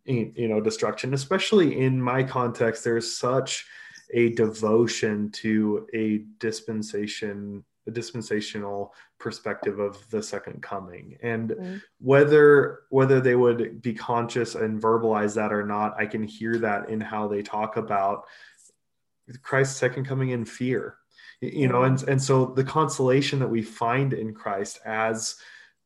you 0.04 0.48
know 0.48 0.60
destruction 0.60 1.14
especially 1.14 1.80
in 1.80 2.00
my 2.00 2.22
context 2.22 2.84
there's 2.84 3.16
such 3.16 3.66
a 4.14 4.30
devotion 4.30 5.30
to 5.30 5.86
a 5.94 6.24
dispensation 6.38 7.64
a 7.88 7.90
dispensational 7.90 8.92
perspective 9.18 9.78
of 9.78 9.98
the 10.10 10.22
second 10.22 10.60
coming 10.60 11.16
and 11.22 11.50
mm. 11.50 11.82
whether 12.00 12.80
whether 12.90 13.20
they 13.20 13.36
would 13.36 13.80
be 13.80 13.94
conscious 13.94 14.56
and 14.56 14.82
verbalize 14.82 15.34
that 15.34 15.52
or 15.52 15.64
not 15.64 15.94
i 15.98 16.06
can 16.06 16.22
hear 16.22 16.58
that 16.58 16.88
in 16.88 17.00
how 17.00 17.28
they 17.28 17.42
talk 17.42 17.76
about 17.76 18.24
christ's 19.42 19.76
second 19.76 20.04
coming 20.04 20.30
in 20.30 20.44
fear 20.44 20.96
you 21.40 21.68
know 21.68 21.82
and 21.82 22.02
and 22.04 22.22
so 22.22 22.46
the 22.46 22.64
consolation 22.64 23.38
that 23.38 23.48
we 23.48 23.62
find 23.62 24.12
in 24.12 24.32
christ 24.32 24.80
as 24.84 25.36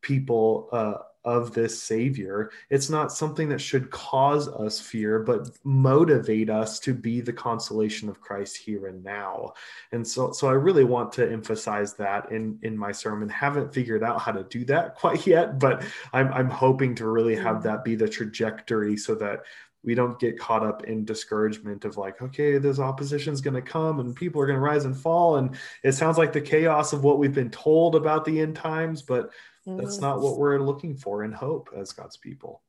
people 0.01 0.69
uh, 0.71 0.93
of 1.23 1.53
this 1.53 1.81
Savior. 1.81 2.49
It's 2.69 2.89
not 2.89 3.11
something 3.11 3.49
that 3.49 3.61
should 3.61 3.91
cause 3.91 4.47
us 4.47 4.79
fear, 4.79 5.19
but 5.19 5.49
motivate 5.63 6.49
us 6.49 6.79
to 6.79 6.93
be 6.93 7.21
the 7.21 7.33
consolation 7.33 8.09
of 8.09 8.21
Christ 8.21 8.57
here 8.57 8.87
and 8.87 9.03
now. 9.03 9.53
And 9.91 10.07
so, 10.07 10.31
so 10.31 10.47
I 10.47 10.53
really 10.53 10.83
want 10.83 11.11
to 11.13 11.31
emphasize 11.31 11.93
that 11.95 12.31
in 12.31 12.57
in 12.63 12.77
my 12.77 12.91
sermon. 12.91 13.29
Haven't 13.29 13.73
figured 13.73 14.03
out 14.03 14.19
how 14.19 14.31
to 14.31 14.43
do 14.43 14.65
that 14.65 14.95
quite 15.01 15.27
yet, 15.27 15.59
but 15.59 15.83
I'm 16.13 16.33
I'm 16.33 16.49
hoping 16.49 16.95
to 16.95 17.07
really 17.07 17.35
have 17.35 17.57
mm. 17.57 17.63
that 17.63 17.83
be 17.83 17.95
the 17.95 18.09
trajectory 18.09 18.97
so 18.97 19.13
that 19.15 19.41
we 19.83 19.95
don't 19.95 20.19
get 20.19 20.37
caught 20.37 20.63
up 20.63 20.83
in 20.83 21.03
discouragement 21.05 21.85
of 21.85 21.97
like 21.97 22.21
okay 22.21 22.57
this 22.57 22.79
opposition 22.79 23.33
is 23.33 23.41
going 23.41 23.53
to 23.53 23.61
come 23.61 23.99
and 23.99 24.15
people 24.15 24.41
are 24.41 24.45
going 24.45 24.57
to 24.57 24.61
rise 24.61 24.85
and 24.85 24.97
fall 24.97 25.37
and 25.37 25.55
it 25.83 25.93
sounds 25.93 26.17
like 26.17 26.33
the 26.33 26.41
chaos 26.41 26.93
of 26.93 27.03
what 27.03 27.17
we've 27.17 27.33
been 27.33 27.49
told 27.49 27.95
about 27.95 28.23
the 28.25 28.39
end 28.39 28.55
times 28.55 29.01
but 29.01 29.31
that's 29.65 29.97
mm. 29.97 30.01
not 30.01 30.21
what 30.21 30.37
we're 30.37 30.59
looking 30.59 30.95
for 30.95 31.23
in 31.23 31.31
hope 31.31 31.69
as 31.75 31.91
God's 31.91 32.17
people. 32.17 32.61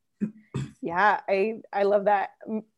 Yeah, 0.80 1.20
I 1.28 1.60
I 1.72 1.84
love 1.84 2.04
that. 2.04 2.30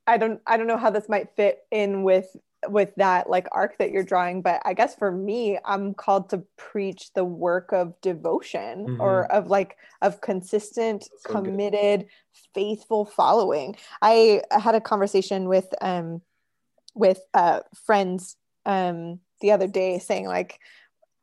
I 0.06 0.18
don't 0.18 0.40
I 0.46 0.56
don't 0.56 0.66
know 0.66 0.76
how 0.76 0.90
this 0.90 1.08
might 1.08 1.34
fit 1.36 1.60
in 1.70 2.02
with 2.02 2.36
with 2.68 2.94
that 2.96 3.28
like 3.28 3.46
arc 3.52 3.78
that 3.78 3.90
you're 3.90 4.04
drawing 4.04 4.42
but 4.42 4.60
i 4.64 4.72
guess 4.72 4.94
for 4.94 5.10
me 5.10 5.58
i'm 5.64 5.94
called 5.94 6.30
to 6.30 6.42
preach 6.56 7.12
the 7.14 7.24
work 7.24 7.72
of 7.72 8.00
devotion 8.00 8.86
mm-hmm. 8.86 9.00
or 9.00 9.30
of 9.32 9.48
like 9.48 9.76
of 10.02 10.20
consistent 10.20 11.08
so 11.18 11.32
committed 11.32 12.00
good. 12.00 12.08
faithful 12.54 13.04
following 13.04 13.76
i 14.02 14.42
had 14.50 14.74
a 14.74 14.80
conversation 14.80 15.48
with 15.48 15.68
um 15.80 16.20
with 16.94 17.20
uh 17.34 17.60
friends 17.86 18.36
um 18.66 19.20
the 19.40 19.52
other 19.52 19.66
day 19.66 19.98
saying 19.98 20.26
like 20.26 20.58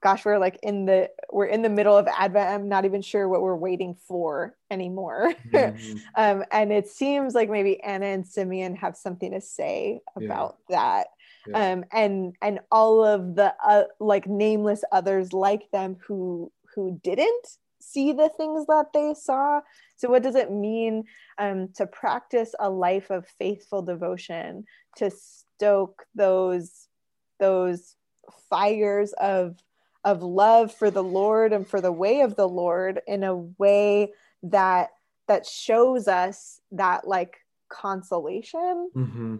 gosh 0.02 0.26
we're 0.26 0.40
like 0.40 0.60
in 0.64 0.86
the 0.86 1.10
we're 1.32 1.46
in 1.46 1.62
the 1.62 1.70
middle 1.70 1.96
of 1.96 2.08
advent 2.08 2.50
i'm 2.50 2.68
not 2.68 2.86
even 2.86 3.02
sure 3.02 3.30
what 3.30 3.42
we're 3.42 3.56
waiting 3.56 3.96
for 4.08 4.56
anymore 4.70 5.34
mm-hmm. 5.52 5.98
um, 6.16 6.44
and 6.52 6.72
it 6.72 6.88
seems 6.88 7.34
like 7.34 7.50
maybe 7.50 7.82
anna 7.82 8.08
and 8.08 8.28
simeon 8.28 8.76
have 8.76 8.98
something 8.98 9.32
to 9.32 9.42
say 9.42 10.02
about 10.16 10.58
yeah. 10.70 10.76
that 10.76 11.08
yeah. 11.48 11.74
um, 11.74 11.86
and 11.92 12.36
and 12.42 12.60
all 12.72 13.04
of 13.04 13.36
the 13.36 13.54
uh, 13.66 13.84
like 14.00 14.28
nameless 14.28 14.84
others 14.92 15.34
like 15.34 15.70
them 15.72 15.98
who 16.06 16.52
who 16.76 17.00
didn't 17.04 17.48
see 17.80 18.12
the 18.12 18.30
things 18.30 18.66
that 18.68 18.94
they 18.94 19.14
saw 19.14 19.60
so 19.98 20.10
what 20.10 20.24
does 20.24 20.36
it 20.36 20.52
mean 20.52 21.04
um, 21.38 21.70
to 21.76 21.88
practice 21.88 22.54
a 22.60 22.70
life 22.70 23.10
of 23.10 23.26
faithful 23.40 23.82
devotion 23.82 24.66
to 24.98 25.10
stoke 25.10 26.06
those 26.16 26.88
those 27.40 27.96
fires 28.50 29.14
of 29.14 29.58
of 30.04 30.24
love 30.24 30.74
for 30.74 30.90
the 30.90 31.04
Lord 31.04 31.54
and 31.54 31.68
for 31.68 31.82
the 31.82 31.92
way 31.92 32.22
of 32.22 32.36
the 32.36 32.48
Lord 32.48 33.02
in 33.08 33.24
a 33.24 33.36
way 33.36 34.14
that 34.44 34.90
that 35.28 35.46
shows 35.46 36.08
us 36.08 36.60
that 36.72 37.08
like 37.08 37.38
consolation 37.70 38.90
mm-hmm. 38.96 39.38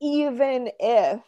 Even 0.00 0.70
if 0.78 1.20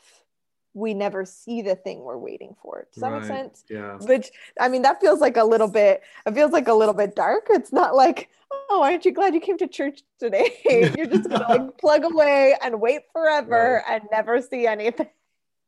we 0.73 0.95
never 0.95 1.25
see 1.25 1.63
the 1.63 1.75
thing 1.75 2.01
we're 2.01 2.17
waiting 2.17 2.55
for. 2.63 2.87
Does 2.93 3.01
that 3.01 3.11
right. 3.11 3.21
make 3.21 3.29
sense? 3.29 3.65
Yeah. 3.69 3.97
Which 3.99 4.31
I 4.59 4.69
mean, 4.69 4.83
that 4.83 5.01
feels 5.01 5.21
like 5.21 5.37
a 5.37 5.45
little 5.45 5.69
bit. 5.69 6.03
It 6.27 6.35
feels 6.35 6.53
like 6.53 6.69
a 6.69 6.75
little 6.75 6.95
bit 6.95 7.17
dark. 7.17 7.49
It's 7.51 7.73
not 7.73 7.97
like, 7.97 8.29
oh, 8.71 8.83
aren't 8.83 9.05
you 9.05 9.13
glad 9.13 9.35
you 9.35 9.41
came 9.41 9.59
to 9.59 9.67
church 9.67 10.03
today? 10.19 10.57
You're 10.97 11.07
just 11.07 11.29
gonna 11.29 11.47
like 11.49 11.79
plug 11.79 12.05
away 12.05 12.55
and 12.63 12.81
wait 12.81 13.03
forever 13.13 13.83
right. 13.87 13.95
and 13.95 14.09
never 14.13 14.41
see 14.41 14.67
anything. 14.67 15.09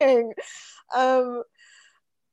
Um, 0.95 1.45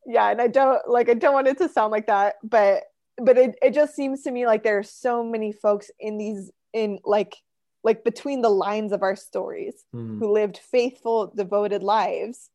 yeah 0.06 0.32
and 0.32 0.42
i 0.42 0.48
don't 0.48 0.82
like 0.88 1.08
i 1.08 1.14
don't 1.14 1.34
want 1.34 1.48
it 1.48 1.58
to 1.58 1.70
sound 1.70 1.92
like 1.92 2.08
that 2.08 2.36
but 2.44 2.84
but 3.18 3.38
it, 3.38 3.56
it 3.62 3.74
just 3.74 3.96
seems 3.96 4.24
to 4.24 4.32
me 4.32 4.46
like 4.46 4.64
there 4.64 4.80
are 4.80 4.84
so 4.84 5.24
many 5.24 5.52
folks 5.52 5.92
in 6.00 6.18
these 6.18 6.52
in 6.74 7.00
like 7.06 7.36
like 7.84 8.04
between 8.04 8.42
the 8.42 8.50
lines 8.50 8.92
of 8.92 9.04
our 9.04 9.16
stories 9.16 9.86
mm. 9.96 10.20
who 10.20 10.32
lived 10.32 10.58
faithful 10.58 11.32
devoted 11.36 11.84
lives 11.84 12.50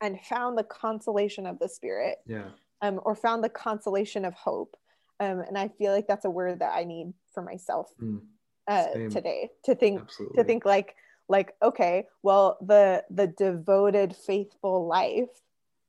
and 0.00 0.20
found 0.20 0.58
the 0.58 0.64
consolation 0.64 1.46
of 1.46 1.58
the 1.58 1.68
spirit 1.68 2.18
yeah 2.26 2.48
um 2.82 3.00
or 3.04 3.14
found 3.14 3.42
the 3.42 3.48
consolation 3.48 4.24
of 4.24 4.34
hope 4.34 4.76
um 5.20 5.40
and 5.40 5.56
i 5.56 5.68
feel 5.68 5.92
like 5.92 6.06
that's 6.06 6.24
a 6.24 6.30
word 6.30 6.58
that 6.58 6.72
i 6.74 6.84
need 6.84 7.12
for 7.32 7.42
myself 7.42 7.92
mm. 8.02 8.20
uh 8.68 8.86
today 9.10 9.48
to 9.64 9.74
think 9.74 10.00
Absolutely. 10.00 10.36
to 10.36 10.44
think 10.44 10.64
like 10.64 10.94
like 11.28 11.54
okay 11.62 12.06
well 12.22 12.58
the 12.60 13.02
the 13.10 13.28
devoted 13.28 14.14
faithful 14.14 14.86
life 14.86 15.40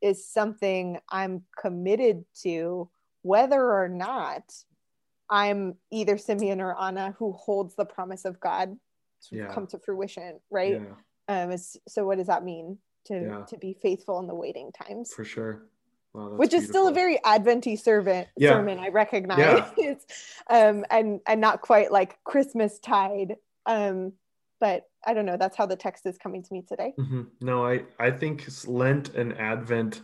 is 0.05 0.27
something 0.27 0.99
I'm 1.09 1.43
committed 1.59 2.25
to, 2.43 2.89
whether 3.23 3.73
or 3.73 3.89
not 3.89 4.53
I'm 5.29 5.75
either 5.91 6.17
Simeon 6.17 6.61
or 6.61 6.79
Anna 6.79 7.15
who 7.17 7.33
holds 7.33 7.75
the 7.75 7.85
promise 7.85 8.25
of 8.25 8.39
God 8.39 8.77
to 9.29 9.35
yeah. 9.35 9.53
come 9.53 9.67
to 9.67 9.79
fruition, 9.79 10.39
right? 10.51 10.81
Yeah. 11.27 11.43
Um, 11.43 11.57
so 11.87 12.05
what 12.05 12.17
does 12.17 12.27
that 12.27 12.43
mean 12.43 12.77
to 13.07 13.13
yeah. 13.13 13.45
to 13.45 13.57
be 13.57 13.73
faithful 13.73 14.19
in 14.19 14.27
the 14.27 14.35
waiting 14.35 14.71
times? 14.71 15.13
For 15.13 15.25
sure. 15.25 15.63
Wow, 16.13 16.29
Which 16.29 16.53
is 16.53 16.65
beautiful. 16.65 16.73
still 16.73 16.87
a 16.87 16.93
very 16.93 17.19
Adventy 17.25 17.75
servant 17.75 18.29
yeah. 18.37 18.51
sermon, 18.51 18.79
I 18.79 18.87
recognize, 18.87 19.63
um, 20.49 20.85
and 20.89 21.19
and 21.27 21.41
not 21.41 21.61
quite 21.61 21.91
like 21.91 22.23
Christmas 22.23 22.79
tide, 22.79 23.35
um, 23.65 24.13
but 24.61 24.83
I 25.05 25.13
don't 25.13 25.25
know. 25.25 25.35
That's 25.35 25.57
how 25.57 25.65
the 25.65 25.75
text 25.75 26.05
is 26.05 26.17
coming 26.17 26.41
to 26.41 26.53
me 26.53 26.63
today. 26.65 26.93
Mm-hmm. 26.97 27.23
No, 27.41 27.65
I 27.65 27.83
I 27.99 28.11
think 28.11 28.45
Lent 28.65 29.09
and 29.15 29.37
Advent, 29.37 30.01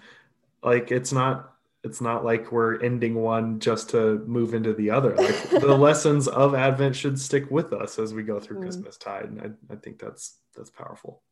like 0.64 0.92
it's 0.92 1.14
not 1.14 1.51
it's 1.84 2.02
not 2.02 2.24
like 2.24 2.52
we're 2.52 2.80
ending 2.82 3.16
one 3.16 3.60
just 3.60 3.90
to 3.90 4.20
move 4.28 4.54
into 4.54 4.74
the 4.74 4.92
other. 4.92 5.16
Like 5.16 5.50
the 5.50 5.76
lessons 5.78 6.28
of 6.28 6.54
Advent 6.54 6.96
should 6.96 7.20
stick 7.20 7.50
with 7.50 7.74
us 7.74 7.98
as 7.98 8.14
we 8.14 8.24
go 8.24 8.40
through 8.40 8.60
mm. 8.60 8.64
Christmas 8.64 8.98
tide, 8.98 9.26
and 9.26 9.42
I 9.42 9.74
I 9.74 9.78
think 9.78 10.00
that's 10.00 10.38
that's 10.56 10.70
powerful. 10.70 11.24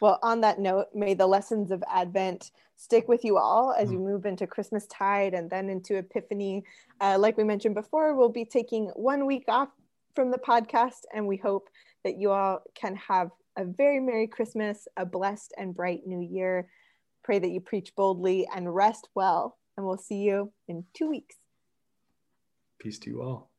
Well, 0.00 0.18
on 0.22 0.40
that 0.42 0.60
note, 0.60 0.86
may 0.94 1.14
the 1.14 1.26
lessons 1.26 1.70
of 1.70 1.82
Advent 1.92 2.52
stick 2.76 3.08
with 3.08 3.24
you 3.24 3.36
all 3.36 3.74
as 3.76 3.90
you 3.90 3.98
mm. 3.98 4.04
move 4.04 4.26
into 4.26 4.46
Christmas 4.46 4.86
tide 4.86 5.34
and 5.34 5.50
then 5.50 5.68
into 5.68 5.96
Epiphany. 5.96 6.64
Uh, 7.00 7.16
like 7.18 7.36
we 7.36 7.44
mentioned 7.44 7.74
before, 7.74 8.14
we'll 8.14 8.28
be 8.28 8.44
taking 8.44 8.86
one 8.94 9.26
week 9.26 9.44
off 9.48 9.68
from 10.14 10.30
the 10.30 10.38
podcast, 10.38 11.02
and 11.12 11.26
we 11.26 11.36
hope 11.36 11.68
that 12.04 12.16
you 12.16 12.30
all 12.30 12.62
can 12.74 12.96
have 12.96 13.30
a 13.56 13.64
very 13.64 14.00
Merry 14.00 14.28
Christmas, 14.28 14.88
a 14.96 15.04
blessed 15.04 15.52
and 15.58 15.74
bright 15.74 16.06
new 16.06 16.20
year. 16.20 16.68
Pray 17.24 17.38
that 17.38 17.50
you 17.50 17.60
preach 17.60 17.94
boldly 17.96 18.48
and 18.54 18.72
rest 18.74 19.08
well. 19.14 19.57
And 19.78 19.86
we'll 19.86 19.96
see 19.96 20.16
you 20.16 20.52
in 20.66 20.86
two 20.92 21.08
weeks. 21.08 21.36
Peace 22.80 22.98
to 22.98 23.10
you 23.10 23.22
all. 23.22 23.52